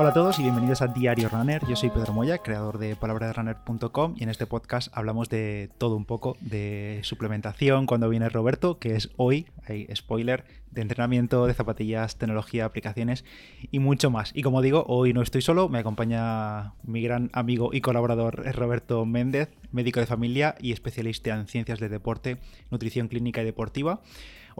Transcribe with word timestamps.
Hola 0.00 0.10
a 0.10 0.12
todos 0.12 0.38
y 0.38 0.42
bienvenidos 0.42 0.80
a 0.80 0.86
Diario 0.86 1.28
Runner. 1.28 1.60
Yo 1.66 1.74
soy 1.74 1.90
Pedro 1.90 2.12
Moya, 2.12 2.38
creador 2.38 2.78
de 2.78 2.94
palabraderunner.com 2.94 4.14
y 4.16 4.22
en 4.22 4.28
este 4.28 4.46
podcast 4.46 4.96
hablamos 4.96 5.28
de 5.28 5.70
todo 5.76 5.96
un 5.96 6.04
poco, 6.04 6.36
de 6.40 7.00
suplementación 7.02 7.86
cuando 7.86 8.08
viene 8.08 8.28
Roberto, 8.28 8.78
que 8.78 8.94
es 8.94 9.10
hoy, 9.16 9.48
hay 9.66 9.88
spoiler, 9.96 10.44
de 10.70 10.82
entrenamiento, 10.82 11.48
de 11.48 11.54
zapatillas, 11.54 12.16
tecnología, 12.16 12.64
aplicaciones 12.64 13.24
y 13.72 13.80
mucho 13.80 14.08
más. 14.08 14.30
Y 14.36 14.42
como 14.42 14.62
digo, 14.62 14.84
hoy 14.86 15.12
no 15.12 15.20
estoy 15.20 15.42
solo, 15.42 15.68
me 15.68 15.80
acompaña 15.80 16.74
mi 16.84 17.02
gran 17.02 17.28
amigo 17.32 17.70
y 17.72 17.80
colaborador 17.80 18.44
Roberto 18.54 19.04
Méndez, 19.04 19.48
médico 19.72 19.98
de 19.98 20.06
familia 20.06 20.54
y 20.60 20.70
especialista 20.70 21.34
en 21.34 21.48
ciencias 21.48 21.80
de 21.80 21.88
deporte, 21.88 22.36
nutrición 22.70 23.08
clínica 23.08 23.42
y 23.42 23.46
deportiva. 23.46 24.00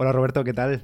Hola 0.01 0.13
Roberto, 0.13 0.45
¿qué 0.45 0.53
tal? 0.53 0.81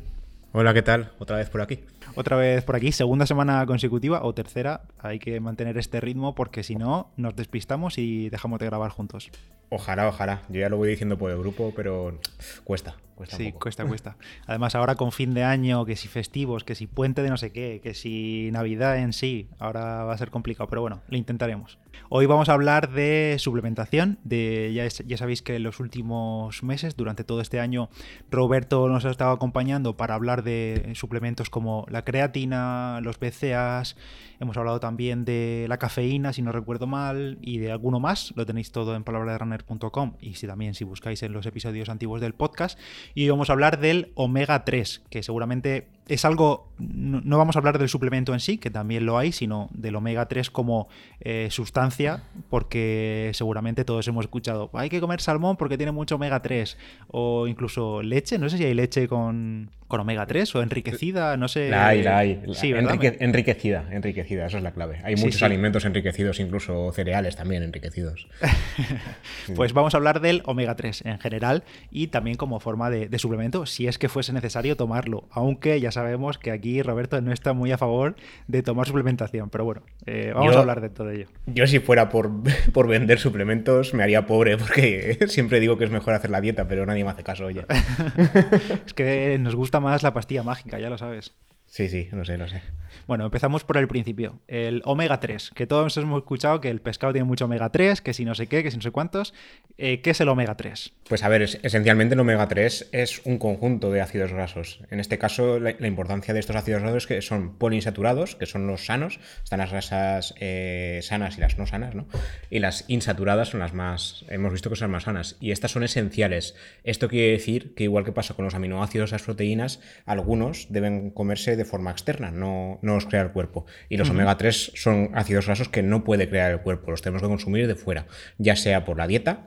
Hola, 0.50 0.74
¿qué 0.74 0.82
tal? 0.82 1.12
Otra 1.20 1.36
vez 1.36 1.48
por 1.48 1.60
aquí. 1.60 1.78
Otra 2.14 2.36
vez 2.36 2.64
por 2.64 2.76
aquí, 2.76 2.92
segunda 2.92 3.26
semana 3.26 3.64
consecutiva 3.66 4.24
o 4.24 4.34
tercera. 4.34 4.82
Hay 4.98 5.18
que 5.18 5.40
mantener 5.40 5.78
este 5.78 6.00
ritmo 6.00 6.34
porque 6.34 6.62
si 6.62 6.76
no 6.76 7.10
nos 7.16 7.36
despistamos 7.36 7.98
y 7.98 8.30
dejamos 8.30 8.58
de 8.58 8.66
grabar 8.66 8.90
juntos. 8.90 9.30
Ojalá, 9.70 10.08
ojalá. 10.08 10.42
Yo 10.48 10.60
ya 10.60 10.68
lo 10.68 10.76
voy 10.76 10.88
diciendo 10.88 11.18
por 11.18 11.30
el 11.30 11.38
grupo, 11.38 11.72
pero 11.74 12.18
cuesta. 12.64 12.96
Cuesta 13.14 13.36
sí, 13.36 13.52
cuesta, 13.52 13.84
cuesta. 13.88 14.16
Además, 14.46 14.74
ahora 14.74 14.96
con 14.96 15.12
fin 15.12 15.34
de 15.34 15.44
año, 15.44 15.84
que 15.84 15.96
si 15.96 16.08
festivos, 16.08 16.64
que 16.64 16.74
si 16.74 16.86
puente 16.86 17.22
de 17.22 17.30
no 17.30 17.36
sé 17.36 17.52
qué, 17.52 17.80
que 17.82 17.94
si 17.94 18.50
Navidad 18.52 18.98
en 18.98 19.12
sí, 19.12 19.48
ahora 19.58 20.04
va 20.04 20.12
a 20.12 20.18
ser 20.18 20.30
complicado, 20.30 20.68
pero 20.68 20.82
bueno, 20.82 21.00
lo 21.08 21.16
intentaremos. 21.16 21.78
Hoy 22.08 22.26
vamos 22.26 22.48
a 22.48 22.52
hablar 22.52 22.92
de 22.92 23.36
suplementación. 23.38 24.18
De, 24.24 24.72
ya, 24.74 24.86
ya 24.86 25.16
sabéis 25.16 25.42
que 25.42 25.56
en 25.56 25.62
los 25.62 25.80
últimos 25.80 26.62
meses, 26.62 26.96
durante 26.96 27.24
todo 27.24 27.40
este 27.40 27.60
año, 27.60 27.88
Roberto 28.30 28.88
nos 28.88 29.04
ha 29.04 29.10
estado 29.10 29.32
acompañando 29.32 29.96
para 29.96 30.14
hablar 30.14 30.42
de 30.42 30.92
suplementos 30.94 31.50
como 31.50 31.86
la 31.94 32.04
creatina, 32.04 33.00
los 33.02 33.18
BCAAs, 33.18 33.96
hemos 34.40 34.56
hablado 34.56 34.80
también 34.80 35.24
de 35.24 35.66
la 35.68 35.78
cafeína, 35.78 36.32
si 36.32 36.42
no 36.42 36.52
recuerdo 36.52 36.86
mal, 36.86 37.38
y 37.40 37.58
de 37.58 37.70
alguno 37.70 38.00
más. 38.00 38.34
Lo 38.36 38.44
tenéis 38.44 38.72
todo 38.72 38.96
en 38.96 39.04
palabraderunner.com 39.04 40.14
y 40.20 40.34
si 40.34 40.46
también 40.46 40.74
si 40.74 40.84
buscáis 40.84 41.22
en 41.22 41.32
los 41.32 41.46
episodios 41.46 41.88
antiguos 41.88 42.20
del 42.20 42.34
podcast 42.34 42.78
y 43.14 43.28
vamos 43.28 43.48
a 43.48 43.52
hablar 43.52 43.78
del 43.78 44.12
omega 44.16 44.64
3, 44.64 45.04
que 45.08 45.22
seguramente 45.22 45.88
es 46.08 46.24
algo, 46.24 46.73
no, 46.78 47.38
vamos 47.38 47.56
a 47.56 47.60
hablar 47.60 47.78
del 47.78 47.88
suplemento 47.88 48.32
en 48.32 48.40
sí, 48.40 48.58
que 48.58 48.70
también 48.70 49.06
lo 49.06 49.16
hay, 49.16 49.32
sino 49.32 49.68
del 49.72 49.96
omega 49.96 50.26
3 50.26 50.50
como 50.50 50.88
eh, 51.20 51.48
sustancia, 51.50 52.24
porque 52.50 53.30
seguramente 53.34 53.84
todos 53.84 54.06
hemos 54.08 54.24
escuchado, 54.24 54.70
hay 54.72 54.88
que 54.88 55.00
comer 55.00 55.20
salmón 55.20 55.56
porque 55.56 55.76
tiene 55.76 55.92
mucho 55.92 56.16
omega 56.16 56.42
3, 56.42 56.76
o 57.08 57.46
incluso 57.46 58.02
leche, 58.02 58.38
no 58.38 58.48
sé 58.48 58.58
si 58.58 58.64
hay 58.64 58.74
leche 58.74 59.06
con, 59.06 59.70
con 59.86 60.00
omega 60.00 60.26
3 60.26 60.54
o 60.56 60.62
enriquecida, 60.62 61.36
no 61.36 61.46
sé. 61.46 61.68
La 61.68 61.88
hay, 61.88 62.02
la 62.02 62.18
hay. 62.18 62.42
Sí, 62.54 62.72
enriquecida, 62.72 63.84
enriquecida, 63.90 64.46
eso 64.46 64.56
es 64.56 64.62
la 64.62 64.72
clave. 64.72 65.00
Hay 65.04 65.14
muchos 65.16 65.42
alimentos 65.42 65.84
enriquecidos, 65.84 66.40
incluso 66.40 66.90
cereales 66.92 67.36
también 67.36 67.62
enriquecidos. 67.62 68.26
pues 69.54 69.72
vamos 69.72 69.94
a 69.94 69.98
hablar 69.98 70.20
del 70.20 70.42
omega 70.46 70.74
3 70.74 71.02
en 71.06 71.18
general 71.20 71.62
y 71.90 72.08
también 72.08 72.36
como 72.36 72.58
forma 72.58 72.90
de, 72.90 73.08
de 73.08 73.18
suplemento, 73.18 73.66
si 73.66 73.86
es 73.86 73.98
que 73.98 74.08
fuese 74.08 74.32
necesario 74.32 74.76
tomarlo, 74.76 75.28
aunque 75.30 75.80
ya 75.80 75.92
sabemos 75.92 76.38
que 76.38 76.50
aquí 76.50 76.63
Roberto 76.82 77.20
no 77.20 77.32
está 77.32 77.52
muy 77.52 77.72
a 77.72 77.78
favor 77.78 78.16
de 78.48 78.62
tomar 78.62 78.86
suplementación, 78.86 79.50
pero 79.50 79.64
bueno, 79.64 79.82
eh, 80.06 80.32
vamos 80.34 80.56
a 80.56 80.60
hablar 80.60 80.80
de 80.80 80.90
todo 80.90 81.10
ello. 81.10 81.26
Yo 81.46 81.66
si 81.66 81.78
fuera 81.78 82.08
por, 82.08 82.30
por, 82.72 82.88
vender 82.88 83.18
suplementos 83.18 83.94
me 83.94 84.02
haría 84.02 84.26
pobre 84.26 84.56
porque 84.58 85.18
siempre 85.28 85.60
digo 85.60 85.76
que 85.78 85.84
es 85.84 85.90
mejor 85.90 86.14
hacer 86.14 86.30
la 86.30 86.40
dieta, 86.40 86.66
pero 86.68 86.86
nadie 86.86 87.04
me 87.04 87.10
hace 87.10 87.22
caso, 87.22 87.46
oye. 87.46 87.66
es 88.86 88.94
que 88.94 89.38
nos 89.38 89.54
gusta 89.54 89.80
más 89.80 90.02
la 90.02 90.14
pastilla 90.14 90.42
mágica, 90.42 90.78
ya 90.78 90.90
lo 90.90 90.98
sabes. 90.98 91.34
Sí, 91.66 91.88
sí, 91.88 92.08
no 92.12 92.24
sé, 92.24 92.38
no 92.38 92.46
sé. 92.46 92.62
Bueno, 93.08 93.24
empezamos 93.24 93.64
por 93.64 93.76
el 93.78 93.88
principio. 93.88 94.38
El 94.46 94.80
omega 94.84 95.18
3, 95.18 95.50
que 95.56 95.66
todos 95.66 95.96
hemos 95.96 96.18
escuchado 96.18 96.60
que 96.60 96.70
el 96.70 96.80
pescado 96.80 97.12
tiene 97.12 97.24
mucho 97.24 97.46
omega 97.46 97.70
3, 97.70 98.00
que 98.00 98.14
si 98.14 98.24
no 98.24 98.36
sé 98.36 98.46
qué, 98.46 98.62
que 98.62 98.70
si 98.70 98.76
no 98.76 98.82
sé 98.82 98.92
cuántos. 98.92 99.34
Eh, 99.76 100.00
¿Qué 100.00 100.10
es 100.10 100.20
el 100.20 100.28
omega 100.28 100.56
3? 100.56 100.92
Pues 101.08 101.22
a 101.22 101.28
ver, 101.28 101.42
esencialmente 101.42 102.14
el 102.14 102.20
omega 102.20 102.48
3 102.48 102.88
es 102.92 103.20
un 103.26 103.36
conjunto 103.36 103.90
de 103.90 104.00
ácidos 104.00 104.32
grasos. 104.32 104.80
En 104.90 105.00
este 105.00 105.18
caso, 105.18 105.60
la, 105.60 105.86
importancia 105.86 106.32
de 106.32 106.40
estos 106.40 106.56
ácidos 106.56 106.80
grasos 106.80 107.02
es 107.02 107.06
que 107.06 107.20
son 107.20 107.58
poliinsaturados, 107.58 108.36
que 108.36 108.46
son 108.46 108.66
los 108.66 108.86
sanos, 108.86 109.20
están 109.42 109.58
las 109.58 109.70
grasas 109.70 110.34
eh, 110.40 111.00
sanas 111.02 111.36
y 111.36 111.42
las 111.42 111.58
no 111.58 111.66
sanas, 111.66 111.94
¿no? 111.94 112.06
Y 112.48 112.60
las 112.60 112.86
insaturadas 112.88 113.50
son 113.50 113.60
las 113.60 113.74
más, 113.74 114.24
hemos 114.30 114.50
visto 114.52 114.70
que 114.70 114.76
son 114.76 114.90
más 114.90 115.02
sanas. 115.02 115.36
Y 115.40 115.50
estas 115.50 115.72
son 115.72 115.82
esenciales. 115.82 116.54
Esto 116.84 117.10
quiere 117.10 117.32
decir 117.32 117.74
que 117.74 117.84
igual 117.84 118.06
que 118.06 118.12
pasa 118.12 118.32
con 118.32 118.46
los 118.46 118.54
aminoácidos, 118.54 119.12
las 119.12 119.22
proteínas, 119.22 119.80
algunos 120.06 120.68
deben 120.70 121.10
comerse 121.10 121.56
de 121.56 121.66
forma 121.66 121.90
externa, 121.90 122.30
no, 122.30 122.78
no 122.80 122.94
los 122.94 123.04
crea 123.04 123.20
el 123.20 123.30
cuerpo. 123.30 123.66
Y 123.90 123.98
los 123.98 124.08
omega 124.08 124.38
3 124.38 124.72
son 124.74 125.10
ácidos 125.12 125.44
grasos 125.46 125.68
que 125.68 125.82
no 125.82 126.02
puede 126.02 126.30
crear 126.30 126.50
el 126.50 126.60
cuerpo, 126.60 126.92
los 126.92 127.02
tenemos 127.02 127.20
que 127.20 127.28
consumir 127.28 127.66
de 127.66 127.74
fuera, 127.74 128.06
ya 128.38 128.56
sea 128.56 128.86
por 128.86 128.96
la 128.96 129.06
dieta, 129.06 129.46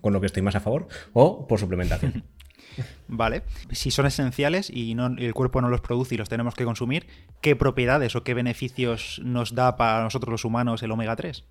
con 0.00 0.12
lo 0.12 0.20
que 0.20 0.26
estoy 0.26 0.42
más 0.42 0.56
a 0.56 0.60
favor, 0.60 0.88
o 1.12 1.46
por 1.46 1.58
suplementación. 1.58 2.24
Vale. 3.08 3.42
Si 3.70 3.90
son 3.90 4.06
esenciales 4.06 4.70
y 4.70 4.94
no, 4.94 5.06
el 5.06 5.34
cuerpo 5.34 5.60
no 5.60 5.68
los 5.68 5.80
produce 5.80 6.14
y 6.14 6.18
los 6.18 6.28
tenemos 6.28 6.54
que 6.54 6.64
consumir, 6.64 7.06
¿qué 7.40 7.56
propiedades 7.56 8.16
o 8.16 8.22
qué 8.22 8.34
beneficios 8.34 9.20
nos 9.24 9.54
da 9.54 9.76
para 9.76 10.02
nosotros 10.02 10.30
los 10.30 10.44
humanos 10.44 10.82
el 10.82 10.90
omega 10.90 11.16
3? 11.16 11.44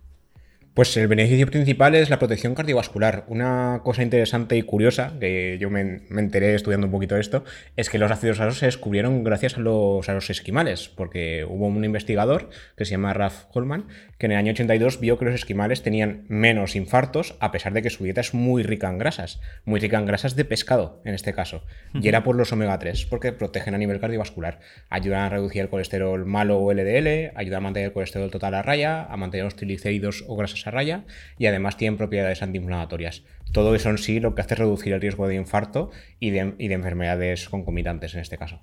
Pues 0.75 0.97
el 0.97 1.07
beneficio 1.07 1.47
principal 1.47 1.95
es 1.95 2.09
la 2.09 2.19
protección 2.19 2.53
cardiovascular. 2.53 3.23
Una 3.29 3.79
cosa 3.85 4.03
interesante 4.03 4.57
y 4.57 4.63
curiosa, 4.63 5.13
que 5.21 5.57
yo 5.57 5.69
me, 5.69 6.01
enteré 6.09 6.53
estudiando 6.53 6.87
un 6.87 6.91
poquito 6.91 7.15
esto, 7.15 7.45
es 7.77 7.89
que 7.89 7.97
los 7.97 8.11
ácidos 8.11 8.39
grasos 8.39 8.59
se 8.59 8.65
descubrieron 8.65 9.23
gracias 9.23 9.55
a 9.55 9.61
los, 9.61 10.29
esquimales, 10.29 10.89
porque 10.89 11.45
hubo 11.47 11.67
un 11.67 11.85
investigador 11.85 12.49
que 12.75 12.83
se 12.83 12.91
llama 12.91 13.13
Ralph 13.13 13.45
Holman, 13.53 13.87
que 14.17 14.25
en 14.25 14.33
el 14.33 14.37
año 14.37 14.51
82 14.51 14.99
vio 14.99 15.17
que 15.17 15.23
los 15.23 15.33
esquimales 15.33 15.81
tenían 15.81 16.25
menos 16.27 16.75
infartos, 16.75 17.37
a 17.39 17.53
pesar 17.53 17.71
de 17.71 17.81
que 17.81 17.89
su 17.89 18.03
dieta 18.03 18.19
es 18.19 18.33
muy 18.33 18.61
rica 18.61 18.89
en 18.89 18.97
grasas, 18.97 19.39
muy 19.63 19.79
rica 19.79 19.97
en 19.97 20.05
grasas 20.05 20.35
de 20.35 20.43
pescado, 20.43 21.01
en 21.05 21.13
este 21.13 21.31
caso. 21.31 21.63
Y 21.93 22.09
era 22.09 22.25
por 22.25 22.35
los 22.35 22.51
omega 22.51 22.77
3, 22.77 23.05
porque 23.05 23.31
protegen 23.31 23.75
a 23.75 23.77
nivel 23.77 24.01
cardiovascular. 24.01 24.59
Ayudan 24.89 25.21
a 25.21 25.29
reducir 25.29 25.61
el 25.61 25.69
colesterol 25.69 26.25
malo 26.25 26.59
o 26.59 26.73
LDL, 26.73 27.31
ayudan 27.35 27.59
a 27.59 27.61
mantener 27.61 27.87
el 27.87 27.93
colesterol 27.93 28.29
total 28.29 28.55
a 28.55 28.61
raya, 28.61 29.05
a 29.05 29.15
mantener 29.15 29.45
los 29.45 29.55
triglicéridos 29.55 30.25
o 30.27 30.35
grasas 30.35 30.64
raya 30.71 31.05
y 31.37 31.45
además 31.45 31.77
tienen 31.77 31.97
propiedades 31.97 32.41
antiinflamatorias. 32.41 33.23
Todo 33.51 33.75
eso 33.75 33.89
en 33.89 33.97
sí 33.97 34.19
lo 34.19 34.35
que 34.35 34.41
hace 34.41 34.55
es 34.55 34.59
reducir 34.59 34.93
el 34.93 35.01
riesgo 35.01 35.27
de 35.27 35.35
infarto 35.35 35.91
y 36.19 36.31
de, 36.31 36.55
enfermedades 36.59 37.49
concomitantes 37.49 38.13
en 38.13 38.21
este 38.21 38.37
caso. 38.37 38.59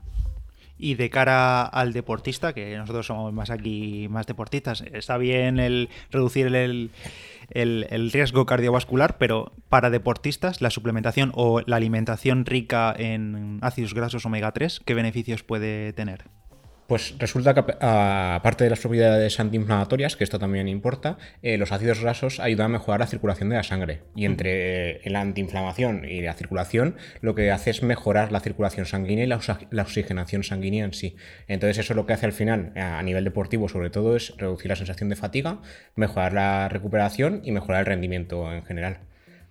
Y 0.78 0.94
de 0.96 1.10
cara 1.10 1.62
al 1.62 1.92
deportista, 1.92 2.52
que 2.52 2.76
nosotros 2.76 3.06
somos 3.06 3.32
más 3.32 3.50
aquí, 3.50 4.08
más 4.10 4.26
deportistas, 4.26 4.82
está 4.92 5.16
bien 5.16 5.60
el 5.60 5.88
reducir 6.10 6.46
el, 6.46 6.90
el, 7.50 8.10
riesgo 8.10 8.46
cardiovascular, 8.46 9.16
pero 9.16 9.52
para 9.68 9.90
deportistas, 9.90 10.60
la 10.60 10.70
suplementación 10.70 11.30
o 11.34 11.60
la 11.60 11.76
alimentación 11.76 12.46
rica 12.46 12.94
en 12.98 13.58
ácidos 13.62 13.94
grasos 13.94 14.26
omega 14.26 14.52
3, 14.52 14.80
¿qué 14.84 14.94
beneficios 14.94 15.42
puede 15.44 15.92
tener? 15.92 16.24
Pues 16.86 17.14
resulta 17.18 17.54
que 17.54 17.60
aparte 17.80 18.64
de 18.64 18.70
las 18.70 18.80
propiedades 18.80 19.40
antiinflamatorias, 19.40 20.16
que 20.16 20.24
esto 20.24 20.38
también 20.38 20.68
importa, 20.68 21.16
eh, 21.40 21.56
los 21.56 21.72
ácidos 21.72 22.00
grasos 22.00 22.40
ayudan 22.40 22.66
a 22.66 22.68
mejorar 22.68 23.00
la 23.00 23.06
circulación 23.06 23.48
de 23.48 23.56
la 23.56 23.62
sangre. 23.62 24.02
Y 24.14 24.24
entre 24.24 25.00
la 25.08 25.20
antiinflamación 25.20 26.04
y 26.04 26.20
la 26.20 26.34
circulación, 26.34 26.96
lo 27.20 27.34
que 27.34 27.50
hace 27.50 27.70
es 27.70 27.82
mejorar 27.82 28.32
la 28.32 28.40
circulación 28.40 28.84
sanguínea 28.86 29.24
y 29.24 29.28
la, 29.28 29.40
la, 29.70 29.82
oxigenación 29.82 30.42
sanguínea 30.42 30.84
en 30.84 30.92
sí. 30.92 31.16
Entonces 31.48 31.78
eso 31.78 31.94
lo 31.94 32.04
que 32.04 32.12
hace 32.12 32.26
al 32.26 32.32
final, 32.32 32.72
a 32.76 33.02
nivel 33.02 33.24
deportivo 33.24 33.68
sobre 33.68 33.90
todo, 33.90 34.16
es 34.16 34.34
reducir 34.36 34.68
la 34.68 34.76
sensación 34.76 35.08
de 35.08 35.16
fatiga, 35.16 35.60
mejorar 35.94 36.32
la 36.32 36.68
recuperación 36.68 37.42
y 37.44 37.52
mejorar 37.52 37.80
el 37.80 37.86
rendimiento 37.86 38.52
en 38.52 38.64
general. 38.64 38.98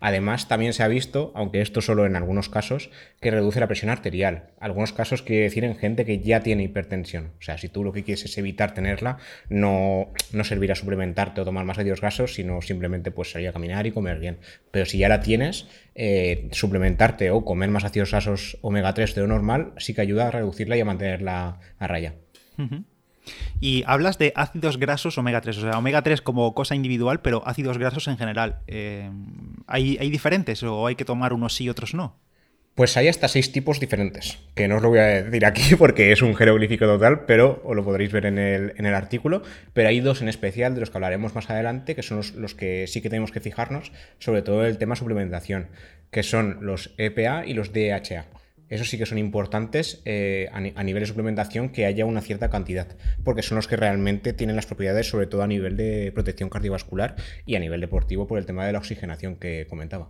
Además, 0.01 0.47
también 0.47 0.73
se 0.73 0.81
ha 0.81 0.88
visto, 0.88 1.31
aunque 1.35 1.62
esto 1.62 1.79
solo 1.79 2.07
en 2.07 2.16
algunos 2.16 2.50
casos, 2.50 2.89
que 3.22 3.29
reduce 3.29 3.59
la 3.59 3.67
presión 3.67 3.91
arterial. 3.91 4.50
Algunos 4.59 4.94
casos 4.94 5.22
quiere 5.22 5.44
decir 5.44 5.64
en 5.64 5.75
gente 5.75 6.05
que 6.05 6.20
ya 6.20 6.41
tiene 6.41 6.64
hipertensión. 6.64 7.31
O 7.40 7.41
sea, 7.41 7.59
si 7.59 7.70
tú 7.70 7.84
lo 7.84 7.93
que 7.93 8.03
quieres 8.03 8.25
es 8.25 8.35
evitar 8.40 8.73
tenerla, 8.73 9.20
no, 9.47 10.11
no 10.34 10.43
servirá 10.43 10.73
suplementarte 10.73 11.40
o 11.40 11.46
tomar 11.46 11.66
más 11.66 11.78
ácidos 11.78 12.02
grasos, 12.02 12.34
sino 12.34 12.64
simplemente 12.64 13.11
pues 13.11 13.31
salir 13.31 13.47
a 13.49 13.53
caminar 13.53 13.85
y 13.85 13.91
comer 13.91 14.20
bien. 14.20 14.40
Pero 14.72 14.87
si 14.87 14.97
ya 14.97 15.08
la 15.08 15.22
tienes, 15.22 15.67
eh, 15.93 16.49
suplementarte 16.52 17.29
o 17.29 17.46
comer 17.46 17.70
más 17.70 17.84
ácidos 17.84 18.09
grasos 18.09 18.58
omega 18.61 18.96
3 18.96 19.14
de 19.14 19.22
lo 19.22 19.28
normal 19.28 19.73
sí 19.78 19.93
que 19.93 20.02
ayuda 20.02 20.28
a 20.28 20.31
reducirla 20.31 20.78
y 20.78 20.81
a 20.81 20.85
mantenerla 20.85 21.59
a 21.78 21.87
raya. 21.87 22.16
Y 23.59 23.84
hablas 23.85 24.18
de 24.18 24.34
ácidos 24.35 24.78
grasos 24.78 25.18
omega 25.18 25.41
3, 25.41 25.58
o 25.58 25.62
sea, 25.62 25.78
omega 25.78 26.02
3 26.02 26.22
como 26.22 26.53
cosa 26.53 26.76
individual, 26.76 27.22
pero 27.22 27.47
ácidos 27.47 27.78
grasos 27.78 28.08
en 28.08 28.18
general. 28.18 28.59
Eh, 28.68 29.09
¿hay, 29.68 30.09
diferentes 30.09 30.64
o 30.64 30.88
hay 30.88 30.96
que 30.96 31.06
tomar 31.06 31.34
unos 31.34 31.56
sí 31.56 31.66
y 31.66 31.70
otros 31.70 31.94
no? 31.94 32.20
Pues 32.73 32.96
hay 32.96 33.09
hasta 33.09 33.28
seis 33.28 33.52
tipos 33.52 33.82
diferentes, 33.82 34.40
que 34.56 34.70
no 34.70 34.78
os 34.78 34.82
lo 34.82 34.90
voy 34.90 35.00
a 35.00 35.23
decir 35.23 35.46
aquí 35.46 35.76
porque 35.78 36.14
es 36.14 36.22
un 36.22 36.35
jeroglífico 36.35 36.85
total, 36.85 37.26
pero 37.26 37.62
os 37.66 37.76
lo 37.76 37.84
podréis 37.84 38.12
ver 38.12 38.26
en 38.26 38.40
el, 38.40 38.73
en 38.78 38.85
el, 38.85 38.96
artículo. 38.96 39.44
Pero 39.73 39.90
hay 39.90 40.00
dos 40.00 40.22
en 40.22 40.29
especial 40.29 40.73
de 40.73 40.79
los 40.79 40.90
que 40.90 40.97
hablaremos 40.97 41.35
más 41.35 41.50
adelante, 41.50 41.96
que 41.96 42.02
son 42.02 42.18
los, 42.18 42.34
los, 42.34 42.56
que 42.56 42.88
sí 42.88 43.02
que 43.02 43.09
tenemos 43.09 43.32
que 43.32 43.41
fijarnos, 43.41 43.91
sobre 44.20 44.41
todo 44.41 44.66
el 44.66 44.78
tema 44.78 44.96
suplementación, 44.96 45.68
que 46.12 46.23
son 46.23 46.59
los 46.62 46.94
EPA 46.97 47.46
y 47.46 47.53
los 47.53 47.73
DHA. 47.73 48.26
Esos 48.72 48.90
sí 48.90 48.97
que 48.97 49.06
son 49.06 49.18
importantes 49.18 50.02
eh, 50.06 50.50
a, 50.53 50.84
nivel 50.84 51.02
de 51.02 51.06
suplementación 51.06 51.70
que 51.70 51.85
haya 51.85 52.06
una 52.06 52.22
cierta 52.22 52.50
cantidad, 52.50 52.88
porque 53.23 53.44
son 53.44 53.58
los 53.58 53.68
que 53.68 53.76
realmente 53.76 54.32
tienen 54.32 54.56
las 54.56 54.66
propiedades, 54.66 55.08
sobre 55.08 55.28
todo 55.28 55.44
a 55.44 55.47
nivel 55.47 55.76
de 55.76 56.12
protección 56.14 56.50
cardiovascular 56.50 57.16
y 57.46 57.56
a 57.56 57.59
nivel 57.59 57.82
deportivo 57.82 58.28
por 58.28 58.40
el 58.40 58.46
tema 58.46 58.66
de 58.66 58.72
la 58.72 58.79
oxigenación 58.79 59.35
que 59.35 59.68
comentaba. 59.70 60.09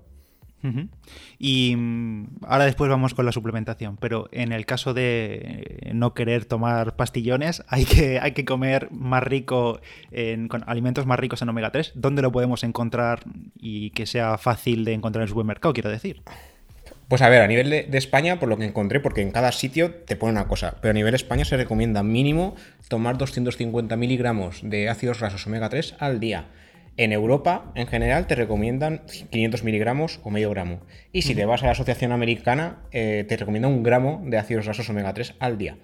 Y 1.40 1.76
mm, 1.76 2.38
ahora 2.44 2.66
después 2.66 2.88
vamos 2.88 3.16
con 3.16 3.26
la 3.26 3.32
suplementación, 3.32 3.98
pero 3.98 4.30
en 4.32 4.52
el 4.52 4.68
caso 4.68 4.94
de 4.94 5.90
no 5.96 6.14
querer 6.14 6.46
tomar 6.46 6.96
pastillones, 6.96 7.64
hay 7.68 7.86
que, 7.86 8.20
hay 8.20 8.34
que 8.34 8.46
comer 8.46 8.90
más 8.92 9.24
rico, 9.24 9.82
en, 10.12 10.48
con 10.48 10.64
alimentos 10.68 11.08
más 11.08 11.20
ricos 11.20 11.42
en 11.42 11.50
omega 11.50 11.72
3. 11.72 11.94
¿Dónde 11.96 12.22
lo 12.22 12.32
podemos 12.32 12.64
encontrar 12.64 13.24
y 13.56 13.90
que 13.90 14.06
sea 14.06 14.38
fácil 14.38 14.86
de 14.86 14.94
encontrar 14.94 15.22
en 15.22 15.24
el 15.24 15.30
supermercado, 15.30 15.74
quiero 15.74 15.90
decir? 15.90 16.22
Pues 17.12 17.22
a 17.22 17.28
ver, 17.28 17.42
a 17.42 17.48
nivel 17.48 17.70
de, 17.70 17.98
España, 17.98 18.40
por 18.40 18.48
lo 18.48 18.58
que 18.58 18.64
encontré, 18.64 19.02
porque 19.02 19.22
en 19.22 19.32
cada 19.32 19.52
sitio 19.52 19.94
te 19.94 20.16
pone 20.16 20.32
una 20.32 20.48
cosa, 20.48 20.78
pero 20.80 20.92
a 20.92 20.94
nivel 20.94 21.12
de 21.12 21.18
España 21.18 21.44
se 21.44 21.58
recomienda 21.58 22.04
mínimo 22.04 22.56
tomar 22.88 23.18
250 23.18 23.98
miligramos 23.98 24.62
de 24.64 24.88
ácidos 24.88 25.20
grasos 25.20 25.46
omega 25.46 25.68
3 25.68 25.96
al 26.00 26.22
día. 26.22 26.46
En 26.98 27.14
Europa, 27.14 27.72
en 27.76 27.88
general, 27.88 28.28
te 28.28 28.36
recomiendan 28.36 29.02
500 29.30 29.64
miligramos 29.64 30.20
o 30.24 30.30
medio 30.30 30.50
gramo. 30.50 30.82
Y 31.12 31.22
si 31.24 31.36
te 31.36 31.46
vas 31.46 31.64
a 31.64 31.68
la 31.68 31.72
Asociación 31.72 32.12
Americana, 32.12 32.80
eh, 32.92 33.26
te 33.28 33.38
recomienda 33.38 33.68
un 33.68 33.82
gramo 33.82 34.22
de 34.26 34.38
ácidos 34.38 34.66
grasos 34.66 34.90
omega 34.90 35.14
3 35.14 35.36
al 35.40 35.58
día. 35.58 35.78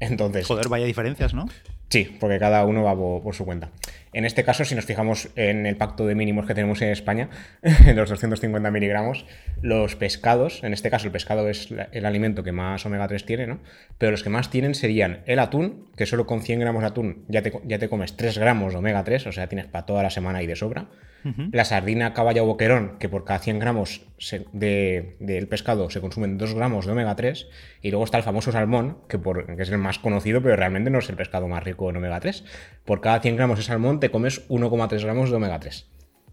Entonces. 0.00 0.46
Joder, 0.46 0.68
vaya 0.68 0.86
diferencias, 0.86 1.34
¿no? 1.34 1.46
Sí, 1.88 2.16
porque 2.18 2.40
cada 2.40 2.64
uno 2.64 2.82
va 2.82 2.96
por, 2.96 3.34
su 3.34 3.44
cuenta. 3.44 3.70
En 4.12 4.24
este 4.24 4.42
caso, 4.42 4.64
si 4.64 4.74
nos 4.74 4.86
fijamos 4.86 5.28
en 5.36 5.66
el 5.66 5.76
pacto 5.76 6.04
de 6.04 6.16
mínimos 6.16 6.44
que 6.44 6.54
tenemos 6.54 6.82
en 6.82 6.88
España, 6.88 7.28
en 7.62 7.94
los 7.96 8.10
250 8.10 8.70
miligramos, 8.72 9.24
los 9.62 9.94
pescados, 9.94 10.64
en 10.64 10.72
este 10.72 10.90
caso 10.90 11.06
el 11.06 11.12
pescado 11.12 11.48
es 11.48 11.68
el 11.92 12.04
alimento 12.04 12.42
que 12.42 12.50
más 12.50 12.84
omega 12.86 13.06
3 13.06 13.24
tiene, 13.24 13.46
¿no? 13.46 13.60
Pero 13.98 14.10
los 14.10 14.24
que 14.24 14.30
más 14.30 14.50
tienen 14.50 14.74
serían 14.74 15.22
el 15.26 15.38
atún, 15.38 15.88
que 15.96 16.06
solo 16.06 16.26
con 16.26 16.42
100 16.42 16.58
gramos 16.58 16.82
de 16.82 16.88
atún 16.88 17.24
ya 17.28 17.42
te, 17.42 17.52
ya 17.64 17.78
te 17.78 17.88
comes 17.88 18.16
3 18.16 18.36
gramos 18.38 18.72
de 18.72 18.80
omega 18.80 19.04
3, 19.04 19.28
o 19.28 19.32
sea, 19.32 19.48
tienes 19.48 19.66
para 19.66 19.86
toda 19.86 20.02
la 20.02 20.10
semana 20.10 20.42
de 20.46 20.56
sobra. 20.56 20.88
La 21.50 21.64
sardina 21.64 22.14
caballo 22.14 22.44
boquerón, 22.44 22.98
que 23.00 23.08
por 23.08 23.24
cada 23.24 23.40
100 23.40 23.58
gramos 23.58 24.02
del 24.52 25.48
pescado 25.48 25.90
se 25.90 26.00
consumen 26.00 26.38
2 26.38 26.54
gramos 26.54 26.86
de 26.86 26.92
omega 26.92 27.16
3. 27.16 27.48
Y 27.82 27.90
luego 27.90 28.04
está 28.04 28.18
el 28.18 28.22
famoso 28.22 28.52
salmón, 28.52 28.98
que, 29.08 29.18
por, 29.18 29.44
que 29.56 29.60
es 29.60 29.70
el 29.70 29.78
más 29.78 29.98
conocido, 29.98 30.40
pero 30.40 30.54
realmente 30.54 30.88
no 30.88 31.00
es 31.00 31.08
el 31.08 31.16
pescado 31.16 31.48
más 31.48 31.64
rico 31.64 31.90
en 31.90 31.96
omega 31.96 32.20
3. 32.20 32.44
Por 32.84 33.00
cada 33.00 33.18
100 33.18 33.34
gramos 33.34 33.58
de 33.58 33.64
salmón 33.64 33.98
te 33.98 34.10
comes 34.10 34.48
1,3 34.48 35.02
gramos 35.02 35.30
de 35.30 35.36
omega 35.36 35.58
3. 35.58 35.88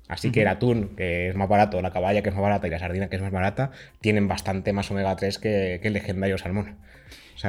Así 0.07 0.31
que 0.31 0.41
el 0.41 0.47
atún, 0.47 0.95
que 0.95 1.29
es 1.29 1.35
más 1.35 1.49
barato, 1.49 1.81
la 1.81 1.91
caballa, 1.91 2.21
que 2.21 2.29
es 2.29 2.35
más 2.35 2.43
barata, 2.43 2.67
y 2.67 2.69
la 2.69 2.79
sardina, 2.79 3.09
que 3.09 3.15
es 3.15 3.21
más 3.21 3.31
barata, 3.31 3.71
tienen 4.01 4.27
bastante 4.27 4.73
más 4.73 4.91
omega 4.91 5.15
3 5.15 5.39
que, 5.39 5.79
el 5.81 5.93
legendario 5.93 6.37
salmón. 6.37 6.77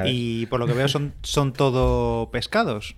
Y 0.05 0.47
por 0.47 0.59
lo 0.59 0.65
que 0.65 0.73
veo 0.73 0.87
son, 0.87 1.13
son 1.21 1.53
todo 1.53 2.31
pescados. 2.31 2.95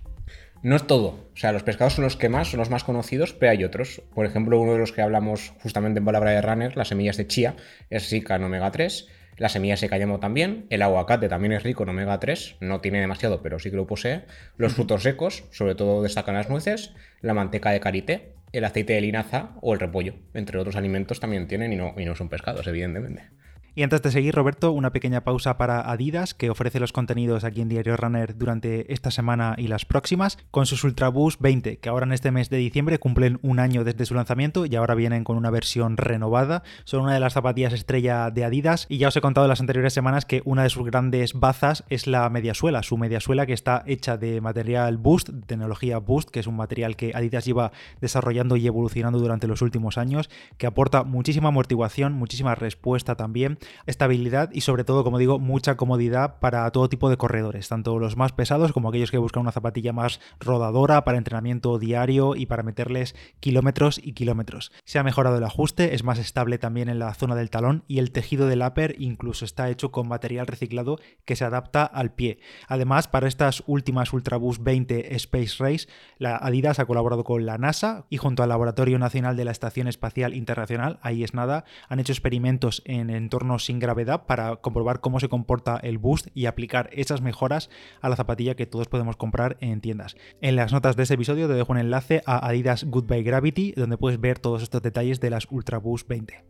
No 0.62 0.74
es 0.74 0.86
todo. 0.86 1.30
O 1.32 1.36
sea, 1.36 1.52
los 1.52 1.62
pescados 1.62 1.94
son 1.94 2.04
los 2.04 2.16
que 2.16 2.28
más, 2.28 2.48
son 2.48 2.58
los 2.58 2.70
más 2.70 2.82
conocidos, 2.82 3.32
pero 3.32 3.52
hay 3.52 3.64
otros. 3.64 4.02
Por 4.14 4.26
ejemplo, 4.26 4.60
uno 4.60 4.72
de 4.72 4.78
los 4.78 4.92
que 4.92 5.02
hablamos 5.02 5.52
justamente 5.62 5.98
en 5.98 6.04
palabra 6.04 6.32
de 6.32 6.42
runner, 6.42 6.76
las 6.76 6.88
semillas 6.88 7.16
de 7.16 7.26
chía, 7.26 7.54
es 7.90 8.10
rica 8.10 8.36
en 8.36 8.44
omega 8.44 8.70
3. 8.70 9.06
Las 9.36 9.52
semillas 9.52 9.80
de 9.80 9.88
cáñamo 9.88 10.18
también. 10.18 10.66
El 10.68 10.82
aguacate 10.82 11.28
también 11.28 11.52
es 11.52 11.62
rico 11.62 11.84
en 11.84 11.90
omega 11.90 12.18
3. 12.18 12.56
No 12.60 12.80
tiene 12.80 13.00
demasiado, 13.00 13.40
pero 13.40 13.60
sí 13.60 13.70
que 13.70 13.76
lo 13.76 13.86
posee. 13.86 14.24
Los 14.56 14.72
frutos 14.74 15.04
secos, 15.04 15.44
sobre 15.52 15.76
todo 15.76 16.02
destacan 16.02 16.34
las 16.34 16.50
nueces. 16.50 16.92
La 17.20 17.34
manteca 17.34 17.70
de 17.70 17.78
karité, 17.78 18.34
el 18.52 18.64
aceite 18.64 18.94
de 18.94 19.00
linaza 19.00 19.50
o 19.62 19.74
el 19.74 19.80
repollo. 19.80 20.14
Entre 20.34 20.58
otros 20.58 20.74
alimentos 20.74 21.20
también 21.20 21.46
tienen 21.46 21.72
y 21.72 21.76
no, 21.76 21.94
y 21.96 22.04
no 22.04 22.16
son 22.16 22.28
pescados, 22.28 22.66
evidentemente. 22.66 23.30
Y 23.74 23.82
antes 23.82 24.02
de 24.02 24.10
seguir, 24.10 24.34
Roberto, 24.34 24.72
una 24.72 24.92
pequeña 24.92 25.22
pausa 25.22 25.56
para 25.56 25.80
Adidas, 25.90 26.34
que 26.34 26.50
ofrece 26.50 26.80
los 26.80 26.92
contenidos 26.92 27.44
aquí 27.44 27.60
en 27.60 27.68
Diario 27.68 27.96
Runner 27.96 28.36
durante 28.36 28.92
esta 28.92 29.10
semana 29.10 29.54
y 29.56 29.68
las 29.68 29.84
próximas, 29.84 30.38
con 30.50 30.66
sus 30.66 30.82
Ultraboost 30.84 31.40
20, 31.40 31.78
que 31.78 31.88
ahora 31.88 32.06
en 32.06 32.12
este 32.12 32.30
mes 32.30 32.50
de 32.50 32.56
diciembre 32.56 32.98
cumplen 32.98 33.38
un 33.42 33.60
año 33.60 33.84
desde 33.84 34.06
su 34.06 34.14
lanzamiento 34.14 34.66
y 34.66 34.74
ahora 34.74 34.94
vienen 34.94 35.24
con 35.24 35.36
una 35.36 35.50
versión 35.50 35.96
renovada. 35.96 36.62
Son 36.84 37.02
una 37.02 37.14
de 37.14 37.20
las 37.20 37.34
zapatillas 37.34 37.72
estrella 37.72 38.30
de 38.30 38.44
Adidas 38.44 38.86
y 38.88 38.98
ya 38.98 39.08
os 39.08 39.16
he 39.16 39.20
contado 39.20 39.44
en 39.46 39.50
las 39.50 39.60
anteriores 39.60 39.92
semanas 39.92 40.24
que 40.24 40.42
una 40.44 40.62
de 40.62 40.70
sus 40.70 40.84
grandes 40.84 41.34
bazas 41.34 41.84
es 41.88 42.06
la 42.06 42.28
mediasuela, 42.30 42.82
su 42.82 42.96
mediasuela 42.96 43.46
que 43.46 43.52
está 43.52 43.84
hecha 43.86 44.16
de 44.16 44.40
material 44.40 44.96
Boost, 44.96 45.30
tecnología 45.46 45.98
Boost, 45.98 46.30
que 46.30 46.40
es 46.40 46.46
un 46.46 46.56
material 46.56 46.96
que 46.96 47.12
Adidas 47.14 47.44
lleva 47.44 47.72
desarrollando 48.00 48.56
y 48.56 48.66
evolucionando 48.66 49.18
durante 49.18 49.46
los 49.46 49.62
últimos 49.62 49.98
años, 49.98 50.30
que 50.56 50.66
aporta 50.66 51.04
muchísima 51.04 51.48
amortiguación, 51.48 52.12
muchísima 52.12 52.54
respuesta 52.54 53.14
también 53.14 53.57
estabilidad 53.86 54.50
y 54.52 54.62
sobre 54.62 54.84
todo, 54.84 55.04
como 55.04 55.18
digo, 55.18 55.38
mucha 55.38 55.76
comodidad 55.76 56.38
para 56.40 56.70
todo 56.70 56.88
tipo 56.88 57.10
de 57.10 57.16
corredores, 57.16 57.68
tanto 57.68 57.98
los 57.98 58.16
más 58.16 58.32
pesados 58.32 58.72
como 58.72 58.88
aquellos 58.88 59.10
que 59.10 59.18
buscan 59.18 59.42
una 59.42 59.52
zapatilla 59.52 59.92
más 59.92 60.20
rodadora 60.40 61.04
para 61.04 61.18
entrenamiento 61.18 61.78
diario 61.78 62.36
y 62.36 62.46
para 62.46 62.62
meterles 62.62 63.14
kilómetros 63.40 64.00
y 64.02 64.12
kilómetros. 64.12 64.72
Se 64.84 64.98
ha 64.98 65.02
mejorado 65.02 65.38
el 65.38 65.44
ajuste, 65.44 65.94
es 65.94 66.04
más 66.04 66.18
estable 66.18 66.58
también 66.58 66.88
en 66.88 66.98
la 66.98 67.14
zona 67.14 67.34
del 67.34 67.50
talón 67.50 67.84
y 67.86 67.98
el 67.98 68.12
tejido 68.12 68.46
del 68.46 68.62
upper 68.62 68.96
incluso 68.98 69.44
está 69.44 69.70
hecho 69.70 69.90
con 69.90 70.08
material 70.08 70.46
reciclado 70.46 70.98
que 71.24 71.36
se 71.36 71.44
adapta 71.44 71.84
al 71.84 72.12
pie. 72.12 72.38
Además, 72.66 73.08
para 73.08 73.28
estas 73.28 73.62
últimas 73.66 74.12
Ultraboost 74.12 74.62
20 74.62 75.14
Space 75.16 75.56
Race, 75.58 75.88
la 76.18 76.36
Adidas 76.36 76.78
ha 76.78 76.86
colaborado 76.86 77.24
con 77.24 77.46
la 77.46 77.58
NASA 77.58 78.06
y 78.10 78.16
junto 78.16 78.42
al 78.42 78.48
Laboratorio 78.48 78.98
Nacional 78.98 79.36
de 79.36 79.44
la 79.44 79.50
Estación 79.50 79.88
Espacial 79.88 80.34
Internacional, 80.34 80.98
ahí 81.02 81.24
es 81.24 81.34
nada, 81.34 81.64
han 81.88 82.00
hecho 82.00 82.12
experimentos 82.12 82.82
en 82.84 83.10
entornos 83.10 83.47
sin 83.58 83.78
gravedad 83.78 84.26
para 84.26 84.56
comprobar 84.56 85.00
cómo 85.00 85.20
se 85.20 85.28
comporta 85.28 85.78
el 85.82 85.98
boost 85.98 86.28
y 86.34 86.46
aplicar 86.46 86.90
esas 86.92 87.22
mejoras 87.22 87.70
a 88.00 88.08
la 88.08 88.16
zapatilla 88.16 88.56
que 88.56 88.66
todos 88.66 88.88
podemos 88.88 89.16
comprar 89.16 89.56
en 89.60 89.80
tiendas. 89.80 90.16
En 90.40 90.56
las 90.56 90.72
notas 90.72 90.96
de 90.96 91.04
este 91.04 91.14
episodio 91.14 91.48
te 91.48 91.54
dejo 91.54 91.72
un 91.72 91.78
enlace 91.78 92.22
a 92.26 92.46
Adidas 92.46 92.84
Goodbye 92.84 93.22
Gravity 93.22 93.72
donde 93.72 93.96
puedes 93.96 94.20
ver 94.20 94.38
todos 94.38 94.62
estos 94.62 94.82
detalles 94.82 95.20
de 95.20 95.30
las 95.30 95.46
Ultra 95.50 95.78
Boost 95.78 96.08
20. 96.08 96.44